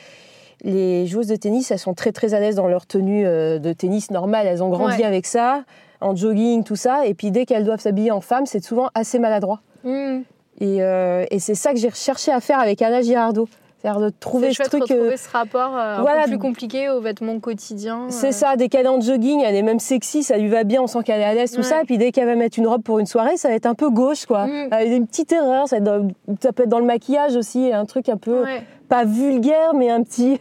les 0.62 1.08
joueuses 1.08 1.26
de 1.26 1.36
tennis, 1.36 1.72
elles 1.72 1.80
sont 1.80 1.94
très 1.94 2.12
très 2.12 2.32
à 2.32 2.38
l'aise 2.38 2.54
dans 2.54 2.68
leur 2.68 2.86
tenue 2.86 3.24
de 3.24 3.72
tennis 3.72 4.12
normale. 4.12 4.46
Elles 4.46 4.62
ont 4.62 4.68
grandi 4.70 4.98
Ouais. 4.98 5.04
avec 5.04 5.26
ça, 5.26 5.64
en 6.02 6.14
jogging, 6.16 6.64
tout 6.64 6.76
ça. 6.76 7.06
Et 7.06 7.14
puis 7.14 7.30
dès 7.30 7.46
qu'elles 7.46 7.64
doivent 7.64 7.80
s'habiller 7.80 8.10
en 8.10 8.20
femme, 8.20 8.46
c'est 8.46 8.62
souvent 8.64 8.88
assez 8.94 9.18
maladroit. 9.18 9.60
Mm. 9.84 10.20
Et, 10.60 10.82
euh, 10.82 11.24
et 11.30 11.38
c'est 11.38 11.54
ça 11.54 11.72
que 11.72 11.78
j'ai 11.78 11.88
recherché 11.88 12.30
à 12.30 12.40
faire 12.40 12.60
avec 12.60 12.82
Anna 12.82 13.02
Girardot. 13.02 13.48
C'est-à-dire 13.80 14.00
de 14.00 14.10
trouver 14.20 14.52
ce 14.54 14.62
truc. 14.62 14.88
euh, 14.92 15.16
ce 15.16 15.28
rapport 15.30 15.76
euh, 15.76 15.96
un 15.98 16.02
voilà. 16.02 16.22
peu 16.22 16.28
plus 16.30 16.38
compliqué 16.38 16.88
aux 16.88 17.00
vêtements 17.00 17.40
quotidiens. 17.40 18.06
c'est 18.10 18.28
euh. 18.28 18.30
ça, 18.30 18.54
dès 18.54 18.68
qu'elle 18.68 18.86
est 18.86 18.88
en 18.88 19.00
jogging, 19.00 19.42
elle 19.44 19.56
est 19.56 19.62
même 19.62 19.80
sexy, 19.80 20.22
ça 20.22 20.36
lui 20.38 20.46
va 20.46 20.62
bien, 20.62 20.82
on 20.82 20.86
sent 20.86 21.00
qu'elle 21.04 21.20
est 21.20 21.24
à 21.24 21.34
l'aise, 21.34 21.50
tout 21.50 21.56
Ouais. 21.56 21.62
ça. 21.64 21.80
Et 21.82 21.84
puis 21.84 21.98
dès 21.98 22.12
qu'elle 22.12 22.26
va 22.26 22.36
mettre 22.36 22.60
une 22.60 22.68
robe 22.68 22.82
pour 22.84 23.00
une 23.00 23.06
soirée, 23.06 23.36
ça 23.36 23.48
va 23.48 23.54
être 23.54 23.66
un 23.66 23.74
peu 23.74 23.90
gauche, 23.90 24.24
quoi. 24.24 24.46
Mm. 24.46 24.68
Avec 24.70 24.88
une 24.92 25.06
petite 25.08 25.32
erreur, 25.32 25.66
ça, 25.66 25.80
dans- 25.80 26.06
peut 26.06 26.62
être 26.62 26.68
dans 26.68 26.78
le 26.78 26.84
maquillage 26.84 27.34
aussi, 27.34 27.72
un 27.72 27.84
truc 27.84 28.08
un 28.08 28.16
peu, 28.18 28.44
Ouais. 28.44 28.62
pas 28.88 29.04
vulgaire, 29.04 29.74
mais 29.74 29.90
un 29.90 30.04
petit. 30.04 30.38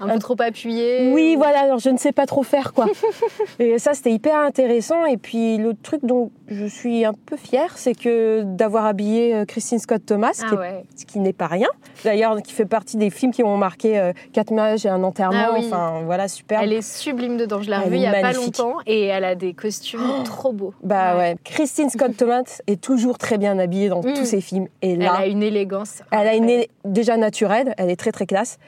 Un 0.00 0.08
peu 0.08 0.18
trop 0.18 0.36
appuyé. 0.40 1.12
Oui, 1.12 1.34
ou- 1.36 1.38
voilà, 1.38 1.60
alors 1.60 1.78
je 1.78 1.90
ne 1.90 1.96
sais 1.98 2.12
pas 2.12 2.26
trop 2.26 2.42
faire, 2.42 2.72
quoi. 2.72 2.86
et 3.58 3.78
ça, 3.78 3.94
c'était 3.94 4.10
hyper 4.12 4.38
intéressant. 4.38 5.04
Et 5.06 5.16
puis 5.16 5.56
l'autre 5.58 5.78
truc 5.82 6.00
dont 6.04 6.30
je 6.48 6.66
suis 6.66 7.04
un 7.04 7.12
peu 7.14 7.36
fière, 7.36 7.76
c'est 7.78 7.94
que 7.94 8.42
d'avoir 8.44 8.86
habillé 8.86 9.34
euh, 9.34 9.44
Christine 9.44 9.78
Scott 9.78 10.02
Thomas, 10.06 10.32
qui 10.32 10.42
Ah 10.50 10.54
est 10.54 10.58
ouais. 10.58 10.84
ce 10.96 11.04
qui 11.04 11.18
n'est 11.18 11.32
pas 11.32 11.46
rien. 11.46 11.68
D'ailleurs, 12.04 12.40
qui 12.42 12.52
fait 12.52 12.64
partie 12.66 12.96
des 12.96 13.10
films 13.10 13.32
qui 13.32 13.42
ont 13.42 13.56
marqué 13.56 13.98
euh, 13.98 14.12
quatre 14.32 14.50
mariages 14.50 14.84
et 14.86 14.88
un 14.88 15.02
enterrement. 15.04 15.38
Ah 15.48 15.50
oui. 15.54 15.64
Enfin, 15.66 16.02
voilà, 16.04 16.28
super. 16.28 16.60
Elle 16.62 16.72
est 16.72 16.82
sublime 16.82 17.36
dedans. 17.36 17.62
Je 17.62 17.70
l'ai 17.70 17.76
Elle 17.76 17.84
revue 17.84 17.96
il 17.96 18.02
y 18.02 18.06
a 18.06 18.10
magnifique. 18.12 18.56
pas 18.56 18.62
longtemps 18.62 18.78
et 18.86 19.04
elle 19.06 19.24
a 19.24 19.34
des 19.34 19.54
costumes 19.54 20.00
trop 20.24 20.52
beaux. 20.52 20.74
Bah 20.82 21.16
ouais. 21.16 21.36
Christine 21.44 21.88
Scott 21.90 22.16
Thomas 22.16 22.60
est 22.66 22.80
toujours 22.80 23.18
très 23.18 23.38
bien 23.38 23.58
habillée 23.58 23.88
dans 23.88 24.00
Mm. 24.04 24.12
tous 24.14 24.24
ses 24.26 24.40
films. 24.40 24.66
Et 24.82 24.92
Elle 24.92 24.98
là, 24.98 25.14
a 25.20 25.26
une 25.26 25.42
élégance. 25.42 26.02
elle 26.10 26.28
a 26.28 26.34
une 26.34 26.44
incroyable. 26.44 26.68
é- 26.84 26.88
déjà 26.88 27.16
naturelle, 27.16 27.74
elle 27.78 27.88
est 27.90 27.96
très 27.96 28.12
très 28.12 28.26
classe. 28.26 28.58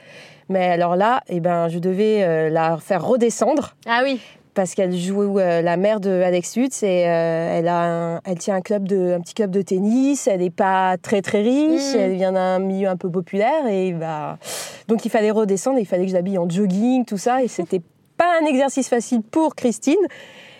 Mais 0.48 0.66
alors 0.66 0.96
là, 0.96 1.20
eh 1.28 1.40
ben, 1.40 1.68
je 1.68 1.78
devais 1.78 2.22
euh, 2.22 2.48
la 2.50 2.76
faire 2.78 3.04
redescendre 3.04 3.74
Ah 3.86 4.00
oui. 4.04 4.20
parce 4.54 4.74
qu'elle 4.74 4.94
joue 4.96 5.38
euh, 5.40 5.60
la 5.60 5.76
mère 5.76 5.98
de 6.00 6.10
Alex 6.22 6.56
Lutz 6.56 6.82
et 6.84 7.04
euh, 7.08 7.58
elle, 7.58 7.66
a 7.68 7.82
un- 8.16 8.20
elle 8.24 8.38
tient 8.38 8.54
un, 8.54 8.60
club 8.60 8.86
de, 8.86 9.14
un 9.16 9.20
petit 9.20 9.34
club 9.34 9.50
de 9.50 9.60
tennis. 9.62 10.28
Elle 10.28 10.40
n'est 10.40 10.50
pas 10.50 10.96
très 11.02 11.20
très 11.20 11.42
riche, 11.42 11.94
Mm. 11.94 11.98
elle 11.98 12.14
vient 12.14 12.32
d'un 12.32 12.58
milieu 12.60 12.88
un 12.88 12.96
peu 12.96 13.10
populaire. 13.10 13.66
Et 13.68 13.92
bah, 13.92 14.38
donc 14.88 15.04
il 15.04 15.10
fallait 15.10 15.32
redescendre, 15.32 15.78
il 15.80 15.86
fallait 15.86 16.04
que 16.04 16.10
je 16.10 16.14
l'habille 16.16 16.38
en 16.38 16.48
jogging, 16.48 17.04
tout 17.04 17.18
ça. 17.18 17.42
Et 17.42 17.48
c'était 17.48 17.82
pas 18.16 18.38
un 18.40 18.46
exercice 18.46 18.88
facile 18.88 19.22
pour 19.22 19.56
Christine. 19.56 19.96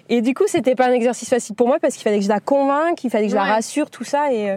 Et 0.08 0.20
du 0.20 0.34
coup, 0.34 0.44
c'était 0.46 0.74
pas 0.74 0.86
un 0.88 0.92
exercice 0.92 1.28
facile 1.28 1.54
pour 1.56 1.66
moi 1.68 1.78
parce 1.80 1.94
qu'il 1.94 2.02
fallait 2.04 2.18
que 2.18 2.24
je 2.24 2.28
la 2.28 2.38
convainque, 2.40 3.02
il 3.04 3.10
fallait 3.10 3.26
que 3.26 3.32
je 3.32 3.36
Ouais. 3.36 3.42
la 3.46 3.54
rassure, 3.54 3.90
tout 3.90 4.04
ça. 4.04 4.32
Et, 4.32 4.56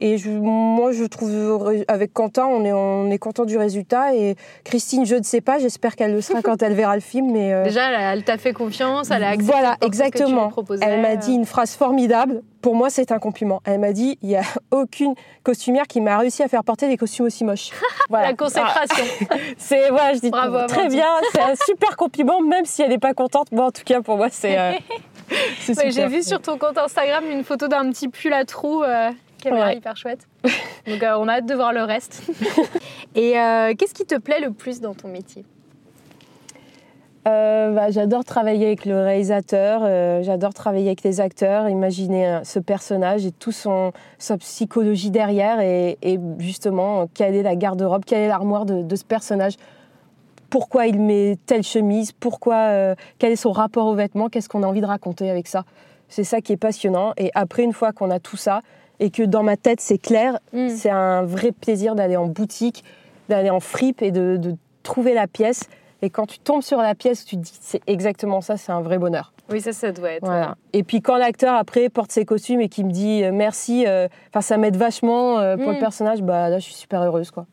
et 0.00 0.18
je- 0.18 0.30
moi, 0.30 0.92
je 0.92 1.04
trouve, 1.04 1.72
avec 1.88 2.12
Quentin, 2.12 2.46
on 2.46 2.64
est, 2.64 2.72
on 2.72 3.10
est 3.10 3.18
content 3.18 3.44
du 3.44 3.56
résultat. 3.58 4.14
Et 4.14 4.36
Christine, 4.64 5.04
je 5.06 5.16
ne 5.16 5.22
sais 5.22 5.40
pas, 5.40 5.58
j'espère 5.58 5.96
qu'elle 5.96 6.12
le 6.12 6.20
sera 6.20 6.42
quand 6.42 6.62
elle 6.62 6.74
verra 6.74 6.94
le 6.94 7.00
film. 7.00 7.30
Mais, 7.32 7.52
euh, 7.52 7.64
Déjà, 7.64 7.90
elle, 7.90 8.18
elle 8.18 8.24
t'a 8.24 8.38
fait 8.38 8.52
confiance, 8.52 9.10
elle 9.10 9.22
a 9.24 9.28
accepté 9.28 9.52
voilà, 9.52 9.70
n'importe 9.70 9.82
ce 9.82 9.86
que 9.86 10.02
tu 10.06 10.08
exactement. 10.22 10.52
Elle 10.82 11.00
m'a 11.02 11.16
dit 11.16 11.32
une 11.34 11.44
phrase 11.46 11.74
formidable. 11.74 12.42
Pour 12.62 12.74
moi, 12.74 12.90
c'est 12.90 13.10
un 13.10 13.18
compliment. 13.18 13.62
Elle 13.64 13.78
m'a 13.80 13.92
dit 13.92 14.18
il 14.22 14.28
n'y 14.28 14.36
a 14.36 14.42
aucune 14.70 15.14
costumière 15.42 15.86
qui 15.86 16.00
m'a 16.02 16.18
réussi 16.18 16.42
à 16.42 16.48
faire 16.48 16.62
porter 16.64 16.88
des 16.88 16.96
costumes 16.96 17.26
aussi 17.26 17.44
moches. 17.44 17.70
Voilà. 18.10 18.28
La 18.30 18.34
consécration. 18.34 19.04
Ah, 19.30 19.36
c'est 19.56 19.88
voilà, 19.90 20.14
je 20.14 20.18
dis 20.18 20.30
Bravo, 20.30 20.66
très 20.66 20.80
Amandine. 20.80 20.98
bien. 20.98 21.06
C'est 21.32 21.40
un 21.40 21.54
super 21.64 21.96
compliment, 21.96 22.40
même 22.40 22.64
si 22.64 22.82
elle 22.82 22.88
n'est 22.88 22.98
pas 22.98 23.14
contente. 23.14 23.46
Bon, 23.52 23.66
en 23.66 23.70
tout 23.70 23.82
cas, 23.84 24.00
pour 24.02 24.16
moi, 24.16 24.26
c'est. 24.32 24.58
euh, 24.58 24.72
Ouais, 25.68 25.90
J'ai 25.92 26.08
vu 26.08 26.24
sur 26.24 26.40
ton 26.40 26.58
compte 26.58 26.76
Instagram 26.76 27.22
une 27.30 27.44
photo 27.44 27.68
d'un 27.68 27.88
petit 27.92 28.08
pull 28.08 28.32
à 28.32 28.44
trous 28.44 28.82
euh, 28.82 29.10
qui 29.40 29.48
avait 29.48 29.56
l'air 29.58 29.66
Ouais. 29.66 29.76
hyper 29.76 29.96
chouette. 29.96 30.26
Donc 30.86 31.02
euh, 31.02 31.16
on 31.18 31.28
a 31.28 31.34
hâte 31.34 31.46
de 31.46 31.54
voir 31.54 31.72
le 31.72 31.82
reste. 31.82 32.22
Et 33.14 33.38
euh, 33.38 33.74
qu'est-ce 33.76 33.94
qui 33.94 34.04
te 34.06 34.16
plaît 34.18 34.40
le 34.40 34.52
plus 34.52 34.80
dans 34.80 34.94
ton 34.94 35.08
métier? 35.08 35.44
Euh, 37.28 37.72
bah, 37.72 37.90
j'adore 37.90 38.24
travailler 38.24 38.66
avec 38.66 38.86
le 38.86 38.98
réalisateur, 39.02 39.82
euh, 39.84 40.22
j'adore 40.22 40.54
travailler 40.54 40.86
avec 40.86 41.02
les 41.02 41.20
acteurs, 41.20 41.68
imaginer 41.68 42.26
euh, 42.26 42.44
ce 42.44 42.58
personnage 42.58 43.26
et 43.26 43.30
tout 43.30 43.52
son 43.52 43.92
sa 44.16 44.38
psychologie 44.38 45.10
derrière 45.10 45.60
et, 45.60 45.98
et 46.00 46.18
justement 46.38 47.02
euh, 47.02 47.04
quelle 47.12 47.34
est 47.34 47.42
la 47.42 47.56
garde-robe, 47.56 48.04
quelle 48.06 48.20
est 48.20 48.28
l'armoire 48.28 48.64
de, 48.64 48.80
de 48.82 48.96
ce 48.96 49.04
personnage, 49.04 49.56
pourquoi 50.48 50.86
il 50.86 50.98
met 50.98 51.36
telle 51.44 51.62
chemise, 51.62 52.12
pourquoi 52.12 52.54
euh, 52.56 52.94
quel 53.18 53.32
est 53.32 53.36
son 53.36 53.52
rapport 53.52 53.86
aux 53.86 53.94
vêtements, 53.94 54.30
qu'est-ce 54.30 54.48
qu'on 54.48 54.62
a 54.62 54.66
envie 54.66 54.80
de 54.80 54.86
raconter 54.86 55.28
avec 55.28 55.46
ça? 55.46 55.64
C'est 56.08 56.24
ça 56.24 56.40
qui 56.40 56.52
est 56.54 56.56
passionnant 56.56 57.12
et 57.18 57.30
après 57.34 57.64
une 57.64 57.74
fois 57.74 57.92
qu'on 57.92 58.10
a 58.10 58.18
tout 58.18 58.38
ça 58.38 58.62
et 59.00 59.10
que 59.10 59.22
dans 59.24 59.42
ma 59.42 59.56
tête 59.56 59.80
c'est 59.80 59.98
clair, 59.98 60.38
Mm. 60.52 60.68
c'est 60.68 60.90
un 60.90 61.22
vrai 61.24 61.50
plaisir 61.52 61.94
d'aller 61.96 62.16
en 62.16 62.26
boutique, 62.26 62.84
d'aller 63.28 63.50
en 63.50 63.60
fripe 63.60 64.02
et 64.02 64.12
de, 64.12 64.36
de 64.36 64.54
trouver 64.84 65.14
la 65.14 65.26
pièce. 65.26 65.68
Et 66.02 66.08
quand 66.08 66.26
tu 66.26 66.38
tombes 66.38 66.62
sur 66.62 66.78
la 66.78 66.94
pièce, 66.94 67.24
tu 67.24 67.36
te 67.36 67.42
dis 67.42 67.52
c'est 67.60 67.82
exactement 67.86 68.40
ça, 68.40 68.56
c'est 68.56 68.72
un 68.72 68.80
vrai 68.80 68.96
bonheur. 68.98 69.32
Oui, 69.50 69.60
ça, 69.60 69.72
ça 69.72 69.90
doit 69.90 70.12
être. 70.12 70.24
Voilà. 70.24 70.54
Et 70.72 70.82
puis 70.84 71.02
quand 71.02 71.16
l'acteur 71.16 71.54
après 71.56 71.88
porte 71.88 72.12
ses 72.12 72.24
costumes 72.24 72.60
et 72.60 72.68
qu'il 72.68 72.86
me 72.86 72.90
dit 72.92 73.24
euh, 73.24 73.32
merci, 73.32 73.84
euh, 73.86 74.06
enfin 74.30 74.40
ça 74.40 74.56
m'aide 74.56 74.76
vachement 74.76 75.38
euh, 75.40 75.56
pour 75.56 75.68
Mm. 75.70 75.72
le 75.74 75.78
personnage, 75.78 76.22
bah 76.22 76.48
là 76.48 76.58
je 76.58 76.64
suis 76.64 76.74
super 76.74 77.02
heureuse 77.02 77.30
quoi. 77.32 77.46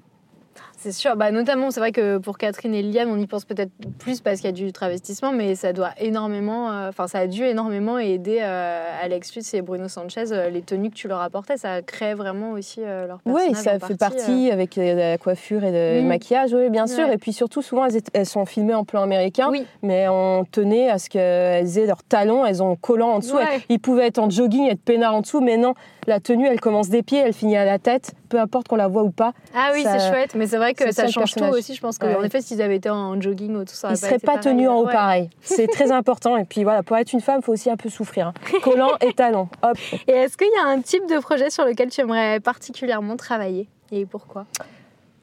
C'est 0.80 0.92
sûr, 0.92 1.16
bah, 1.16 1.32
notamment, 1.32 1.72
c'est 1.72 1.80
vrai 1.80 1.92
que 1.92 2.20
pour 2.20 2.38
Catherine 2.38 2.74
et 2.76 2.84
Liliane, 2.84 3.10
on 3.10 3.18
y 3.18 3.26
pense 3.26 3.46
peut-être 3.46 3.72
plus 3.98 4.22
parce 4.22 4.38
qu'il 4.38 4.46
y 4.46 4.50
a 4.50 4.52
du 4.52 4.72
travestissement, 4.72 5.32
mais 5.32 5.56
ça 5.56 5.74
doit 5.74 5.90
énormément, 6.00 6.72
euh, 6.72 6.90
enfin, 6.90 7.08
ça 7.08 7.18
a 7.18 7.26
dû 7.28 7.44
énormément 7.44 7.98
aider 7.98 8.38
euh, 8.42 8.84
Alex 9.02 9.36
Lutz 9.36 9.54
et 9.56 9.64
Bruno 9.64 9.88
Sanchez, 9.88 10.26
euh, 10.32 10.52
les 10.52 10.62
tenues 10.62 10.92
que 10.92 10.96
tu 10.96 11.08
leur 11.08 11.20
apportais, 11.22 11.58
ça 11.58 11.82
crée 11.82 12.14
vraiment 12.14 12.52
aussi 12.52 12.82
euh, 12.84 13.08
leur 13.08 13.20
personnage. 13.24 13.50
Oui, 13.50 13.56
ça 13.56 13.80
fait 13.80 13.98
partie, 13.98 14.18
partie 14.18 14.52
avec 14.52 14.76
la 14.76 15.18
coiffure 15.18 15.64
et 15.64 15.72
le 15.72 16.04
Mm. 16.04 16.08
maquillage, 16.08 16.54
oui, 16.54 16.70
bien 16.70 16.86
sûr. 16.86 17.08
Ouais. 17.08 17.16
Et 17.16 17.18
puis 17.18 17.34
surtout, 17.34 17.64
souvent, 17.64 17.88
elles, 18.14 18.26
sont 18.28 18.46
filmées 18.46 18.76
en 18.76 18.86
plan 18.86 19.02
américain, 19.02 19.48
Oui, 19.50 19.66
mais 19.82 20.08
on 20.08 20.46
tenait 20.46 20.92
à 20.92 21.00
ce 21.00 21.10
qu'elles 21.10 21.80
aient 21.80 21.88
leurs 21.88 22.04
talons, 22.04 22.46
elles 22.46 22.62
ont 22.62 22.76
collant 22.76 23.10
en 23.14 23.20
dessous. 23.20 23.36
Ouais. 23.38 23.44
Elles- 23.56 23.62
Ils 23.70 23.80
pouvaient 23.80 24.06
être 24.08 24.20
en 24.20 24.30
jogging, 24.30 24.68
être 24.70 24.82
peinards 24.82 25.16
en 25.16 25.22
dessous, 25.22 25.42
mais 25.42 25.58
non, 25.58 25.74
la 26.06 26.20
tenue, 26.20 26.46
elle 26.46 26.60
commence 26.62 26.90
des 26.90 27.02
pieds, 27.02 27.18
elle 27.20 27.34
finit 27.34 27.58
à 27.58 27.66
la 27.66 27.80
tête, 27.80 28.12
peu 28.30 28.40
importe 28.40 28.68
qu'on 28.68 28.76
la 28.76 28.88
voit 28.88 29.04
ou 29.04 29.10
pas. 29.12 29.34
ah 29.56 29.70
oui, 29.74 29.84
c'est 29.84 30.10
chouette, 30.10 30.36
mais 30.36 30.48
c'est 30.48 30.58
vrai 30.58 30.74
que 30.74 30.92
ça 30.92 31.08
change 31.08 31.34
tout 31.34 31.44
aussi. 31.46 31.74
Je 31.76 31.82
pense 31.82 31.98
qu'en 31.98 32.08
Ouais. 32.08 32.26
effet, 32.28 32.42
s'ils 32.42 32.62
avaient 32.62 32.76
été 32.78 32.90
en 32.90 33.20
jogging 33.22 33.56
ou 33.56 33.60
tout 33.66 33.74
ça, 33.74 33.90
Ils 33.90 33.92
ne 33.92 33.96
seraient 33.98 34.20
pas 34.20 34.38
tenus 34.38 34.70
en 34.70 34.78
haut 34.80 34.86
Ouais. 34.88 34.94
pareil. 34.94 35.30
C'est 35.42 35.68
très 35.68 35.92
important. 35.92 36.38
Et 36.38 36.44
puis 36.46 36.64
voilà, 36.64 36.84
pour 36.84 36.98
être 36.98 37.14
une 37.14 37.22
femme, 37.22 37.40
il 37.42 37.44
faut 37.44 37.54
aussi 37.54 37.70
un 37.70 37.78
peu 37.78 37.90
souffrir. 37.90 38.28
hein. 38.28 38.34
Collant 38.64 38.92
et 39.02 39.14
talons. 39.14 39.48
Hop. 39.64 39.78
Et 40.08 40.12
est-ce 40.12 40.38
qu'il 40.38 40.48
y 40.48 40.60
a 40.66 40.68
un 40.70 40.82
type 40.82 41.08
de 41.10 41.20
projet 41.20 41.50
sur 41.50 41.66
lequel 41.66 41.90
tu 41.90 42.02
aimerais 42.02 42.40
particulièrement 42.40 43.16
travailler? 43.18 43.68
Et 43.92 44.06
pourquoi? 44.06 44.46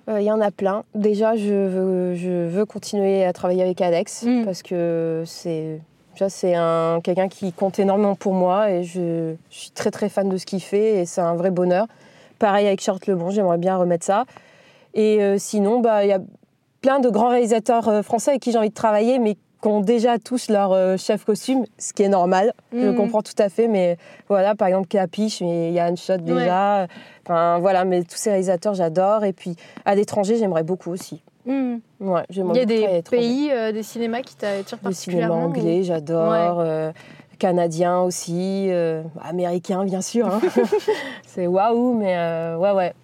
Euh, 0.08 0.20
Il 0.20 0.24
y 0.26 0.30
en 0.32 0.40
a 0.40 0.50
plein. 0.50 0.84
Déjà, 0.94 1.34
je 1.36 1.52
veux, 1.52 2.14
je 2.14 2.46
veux 2.48 2.66
continuer 2.66 3.24
à 3.24 3.32
travailler 3.32 3.62
avec 3.62 3.80
Alex 3.80 4.22
Mm. 4.24 4.44
parce 4.44 4.62
que 4.62 5.22
c'est. 5.26 5.80
déjà, 6.12 6.28
C'est 6.28 6.54
un, 6.54 7.00
quelqu'un 7.02 7.28
qui 7.28 7.52
compte 7.52 7.78
énormément 7.78 8.14
pour 8.14 8.34
moi 8.34 8.70
et 8.70 8.84
je, 8.84 9.34
je 9.50 9.58
suis 9.58 9.70
très 9.70 9.90
très 9.90 10.08
fan 10.08 10.28
de 10.28 10.36
ce 10.36 10.44
qu'il 10.46 10.60
fait 10.60 11.00
et 11.00 11.06
c'est 11.06 11.22
un 11.22 11.34
vrai 11.34 11.50
bonheur. 11.50 11.86
Pareil 12.38 12.66
avec 12.66 12.80
Charles 12.80 13.00
Lebon, 13.06 13.30
j'aimerais 13.30 13.58
bien 13.58 13.76
remettre 13.76 14.04
ça. 14.04 14.24
Et 14.94 15.22
euh, 15.22 15.36
sinon, 15.38 15.80
bah, 15.80 16.04
il 16.04 16.08
y 16.08 16.12
a 16.12 16.20
plein 16.80 17.00
de 17.00 17.08
grands 17.08 17.28
réalisateurs 17.30 17.88
euh, 17.88 18.02
français 18.02 18.32
avec 18.32 18.42
qui 18.42 18.52
j'ai 18.52 18.58
envie 18.58 18.68
de 18.68 18.74
travailler, 18.74 19.18
mais 19.18 19.34
qui 19.34 19.68
ont 19.68 19.80
déjà 19.80 20.18
tous 20.18 20.50
leur 20.50 20.72
euh, 20.72 20.96
chef 20.98 21.24
costume, 21.24 21.64
ce 21.78 21.92
qui 21.94 22.02
est 22.02 22.08
normal. 22.08 22.52
Je 22.72 22.86
Mhm. 22.88 22.94
comprends 22.94 23.22
tout 23.22 23.32
à 23.38 23.48
fait, 23.48 23.66
mais 23.66 23.96
voilà, 24.28 24.54
par 24.54 24.68
exemple, 24.68 24.88
Capiche, 24.88 25.40
mais 25.40 25.68
il 25.68 25.74
y 25.74 25.78
a 25.78 25.86
Anne 25.86 25.96
Shot 25.96 26.18
déjà. 26.18 26.86
Enfin, 27.24 27.58
voilà, 27.60 27.84
mais 27.86 28.02
tous 28.02 28.16
ces 28.16 28.28
réalisateurs, 28.30 28.74
j'adore. 28.74 29.24
Et 29.24 29.32
puis, 29.32 29.56
à 29.86 29.94
l'étranger, 29.94 30.36
j'aimerais 30.36 30.64
beaucoup 30.64 30.90
aussi. 30.90 31.22
Ouais, 32.00 32.22
j'aimerais 32.30 32.54
Il 32.54 32.58
y 32.58 32.60
a 32.60 32.66
des 32.98 33.02
pays, 33.02 33.50
euh, 33.52 33.72
des 33.72 33.82
cinémas 33.82 34.20
qui 34.22 34.36
t'attirent 34.36 34.78
Le 34.82 34.92
cinéma 34.92 35.28
particulièrement 35.28 35.44
anglais, 35.44 35.82
j'adore. 35.82 36.60
euh, 36.60 36.92
canadien 37.38 38.00
aussi. 38.00 38.66
euh, 38.70 39.02
américain, 39.22 39.84
bien 39.84 40.00
sûr. 40.00 40.26
hein. 40.26 40.40
C'est 41.26 41.46
waouh, 41.46 41.94
mais 41.94 42.16
euh, 42.16 42.56
ouais, 42.56 42.72
ouais. 42.72 42.94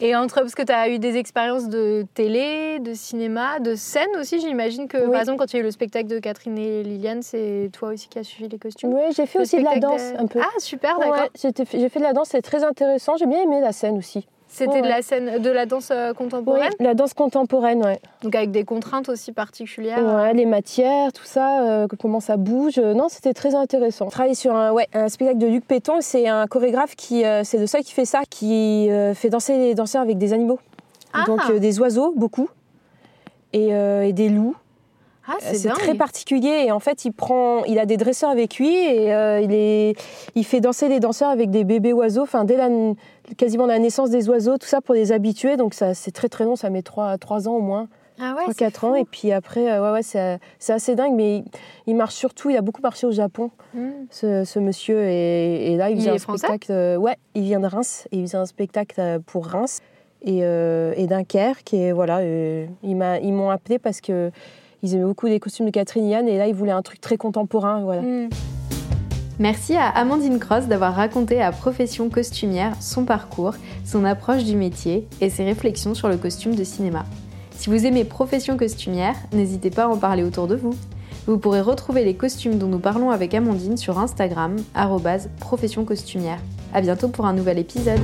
Et 0.00 0.14
entre, 0.14 0.40
parce 0.42 0.54
que 0.54 0.62
tu 0.62 0.72
as 0.72 0.90
eu 0.90 0.98
des 0.98 1.16
expériences 1.16 1.68
de 1.70 2.04
télé, 2.12 2.78
de 2.80 2.92
cinéma, 2.92 3.60
de 3.60 3.74
scène 3.74 4.08
aussi, 4.20 4.40
j'imagine 4.40 4.88
que 4.88 4.98
Oui. 4.98 5.10
par 5.10 5.20
exemple 5.20 5.38
quand 5.38 5.50
il 5.52 5.56
y 5.56 5.58
a 5.58 5.60
eu 5.60 5.64
le 5.64 5.70
spectacle 5.70 6.06
de 6.06 6.18
Catherine 6.18 6.58
et 6.58 6.82
Liliane, 6.82 7.22
c'est 7.22 7.70
toi 7.72 7.88
aussi 7.94 8.06
qui 8.08 8.18
as 8.18 8.24
suivi 8.24 8.46
les 8.50 8.58
costumes? 8.58 8.92
Oui, 8.92 9.00
j'ai 9.16 9.24
fait 9.24 9.38
Le 9.38 9.42
aussi 9.44 9.56
de 9.56 9.64
la 9.64 9.78
danse 9.78 10.12
de- 10.12 10.18
un 10.20 10.26
peu. 10.26 10.40
Ah 10.42 10.48
super, 10.58 10.98
d'accord. 10.98 11.14
Ouais, 11.14 11.30
j'ai 11.72 11.88
fait 11.88 11.98
de 11.98 12.04
la 12.04 12.12
danse, 12.12 12.28
c'est 12.30 12.42
très 12.42 12.62
intéressant. 12.62 13.16
J'ai 13.16 13.24
bien 13.26 13.40
aimé 13.40 13.60
la 13.62 13.72
scène 13.72 13.96
aussi. 13.96 14.26
C'était 14.48 14.78
de 14.80 14.84
ouais. 14.84 14.88
la 14.88 15.02
scène, 15.02 15.38
de 15.42 15.50
la 15.50 15.66
danse 15.66 15.90
euh, 15.90 16.10
Oui, 16.10 16.16
contemporaine, 16.16 16.72
la 16.80 16.94
danse 16.94 17.14
contemporaine, 17.14 17.84
ouais. 17.84 17.98
donc 18.22 18.34
avec 18.34 18.52
des 18.52 18.64
contraintes 18.64 19.08
aussi 19.08 19.32
particulières. 19.32 19.98
Ouais, 19.98 20.32
les 20.34 20.46
matières, 20.46 21.12
tout 21.12 21.24
ça, 21.24 21.62
euh, 21.62 21.86
comment 21.98 22.20
ça 22.20 22.36
bouge. 22.36 22.78
Euh, 22.78 22.94
Non, 22.94 23.08
c'était 23.08 23.34
très 23.34 23.54
intéressant. 23.54 24.06
Travailler 24.08 24.34
sur 24.36 24.54
un, 24.54 24.70
ouais, 24.72 24.86
un 24.94 25.08
spectacle 25.08 25.38
de 25.38 25.46
Luc 25.46 25.66
Péton, 25.66 25.94
c'est 26.00 26.28
un 26.28 26.46
chorégraphe 26.46 26.94
qui, 26.96 27.24
euh, 27.24 27.42
c'est 27.44 27.58
le 27.58 27.66
seul 27.66 27.82
qui 27.82 27.92
fait 27.92 28.04
ça, 28.04 28.22
qui 28.30 28.90
euh, 28.90 29.14
fait 29.14 29.30
danser 29.30 29.58
les 29.58 29.74
danseurs 29.74 30.02
avec 30.02 30.16
des 30.16 30.32
animaux. 30.32 30.60
Ah. 31.12 31.24
Donc 31.26 31.52
des 31.52 31.80
oiseaux, 31.80 32.12
beaucoup, 32.16 32.48
et, 33.52 33.68
et 33.68 34.12
des 34.12 34.28
loups. 34.28 34.54
Ah, 35.28 35.32
Euh, 35.42 35.50
c'est 35.54 35.68
très 35.70 35.94
particulier 35.94 36.64
et 36.66 36.72
en 36.72 36.78
fait 36.80 37.04
il 37.04 37.12
prend, 37.12 37.64
il 37.64 37.78
a 37.78 37.86
des 37.86 37.96
dresseurs 37.96 38.30
avec 38.30 38.56
lui 38.58 38.72
et 38.74 39.12
euh, 39.12 39.40
il, 39.40 39.52
est, 39.52 39.94
il 40.34 40.44
fait 40.44 40.60
danser 40.60 40.88
les 40.88 41.00
danseurs 41.00 41.30
avec 41.30 41.50
des 41.50 41.64
bébés 41.64 41.92
oiseaux, 41.92 42.22
enfin 42.22 42.44
dès 42.44 42.56
la, 42.56 42.68
quasiment 43.36 43.66
la 43.66 43.78
naissance 43.78 44.10
des 44.10 44.28
oiseaux, 44.28 44.56
tout 44.58 44.68
ça 44.68 44.80
pour 44.80 44.94
les 44.94 45.10
habituer. 45.12 45.56
Donc 45.56 45.74
ça 45.74 45.94
c'est 45.94 46.12
très 46.12 46.28
très 46.28 46.44
long, 46.44 46.54
ça 46.56 46.70
met 46.70 46.82
3, 46.82 47.18
trois 47.18 47.48
ans 47.48 47.54
au 47.56 47.60
moins, 47.60 47.88
Ah 48.20 48.34
ouais, 48.36 48.52
c'est 48.56 48.68
3-4 48.68 48.86
ans. 48.86 48.94
Et 48.94 49.04
puis 49.04 49.32
après, 49.32 49.68
euh, 49.70 49.82
ouais, 49.82 49.92
ouais, 49.98 50.02
c'est 50.02 50.72
assez 50.72 50.94
dingue, 50.94 51.14
mais 51.14 51.38
il, 51.38 51.44
il 51.88 51.96
marche 51.96 52.14
surtout, 52.14 52.50
il 52.50 52.56
a 52.56 52.62
beaucoup 52.62 52.82
marché 52.82 53.06
au 53.06 53.12
Japon, 53.12 53.50
Hmm. 53.74 53.90
ce, 54.10 54.44
ce 54.44 54.58
monsieur. 54.60 55.02
Et, 55.02 55.72
et 55.72 55.76
là 55.76 55.90
il 55.90 55.96
faisait 55.96 56.10
un 56.10 56.18
spectacle, 56.18 56.70
euh, 56.72 56.96
ouais, 56.96 57.16
il 57.34 57.42
vient 57.42 57.60
de 57.60 57.66
Reims 57.66 58.06
et 58.12 58.18
il 58.18 58.22
faisait 58.26 58.38
un 58.38 58.46
spectacle 58.46 59.18
pour 59.26 59.46
Reims 59.46 59.80
et, 60.22 60.38
et 60.38 61.06
Dunkerque. 61.08 61.74
Et 61.74 61.90
voilà, 61.92 62.22
il 62.22 62.96
m'a- 62.96 63.18
ils 63.18 63.32
m'ont 63.32 63.50
appelé 63.50 63.78
parce 63.80 64.00
que. 64.00 64.30
Ils 64.82 64.94
aimaient 64.94 65.04
beaucoup 65.04 65.26
les 65.26 65.40
costumes 65.40 65.66
de 65.66 65.70
Catherine 65.70 66.06
Yann 66.06 66.28
et 66.28 66.38
là 66.38 66.46
ils 66.46 66.54
voulaient 66.54 66.72
un 66.72 66.82
truc 66.82 67.00
très 67.00 67.16
contemporain. 67.16 68.00
Hmm. 68.00 68.28
Merci 69.38 69.76
à 69.76 69.88
Amandine 69.88 70.38
Cross 70.38 70.66
d'avoir 70.66 70.94
raconté 70.94 71.42
à 71.42 71.52
Profession 71.52 72.08
Costumière 72.08 72.74
son 72.80 73.04
parcours, 73.04 73.54
son 73.84 74.04
approche 74.04 74.44
du 74.44 74.56
métier 74.56 75.06
et 75.20 75.28
ses 75.28 75.44
réflexions 75.44 75.94
sur 75.94 76.08
le 76.08 76.16
costume 76.16 76.54
de 76.54 76.64
cinéma. 76.64 77.04
Si 77.50 77.68
vous 77.68 77.84
aimez 77.84 78.04
Profession 78.04 78.56
Costumière, 78.56 79.14
n'hésitez 79.32 79.70
pas 79.70 79.84
à 79.84 79.88
en 79.88 79.98
parler 79.98 80.22
autour 80.22 80.46
de 80.46 80.56
vous. 80.56 80.74
Vous 81.26 81.38
pourrez 81.38 81.60
retrouver 81.60 82.04
les 82.04 82.14
costumes 82.14 82.56
dont 82.56 82.68
nous 82.68 82.78
parlons 82.78 83.10
avec 83.10 83.34
Amandine 83.34 83.76
sur 83.76 83.98
Instagram, 83.98 84.56
profession 85.40 85.84
costumière. 85.84 86.38
À 86.72 86.80
bientôt 86.80 87.08
pour 87.08 87.26
un 87.26 87.32
nouvel 87.32 87.58
épisode. 87.58 88.00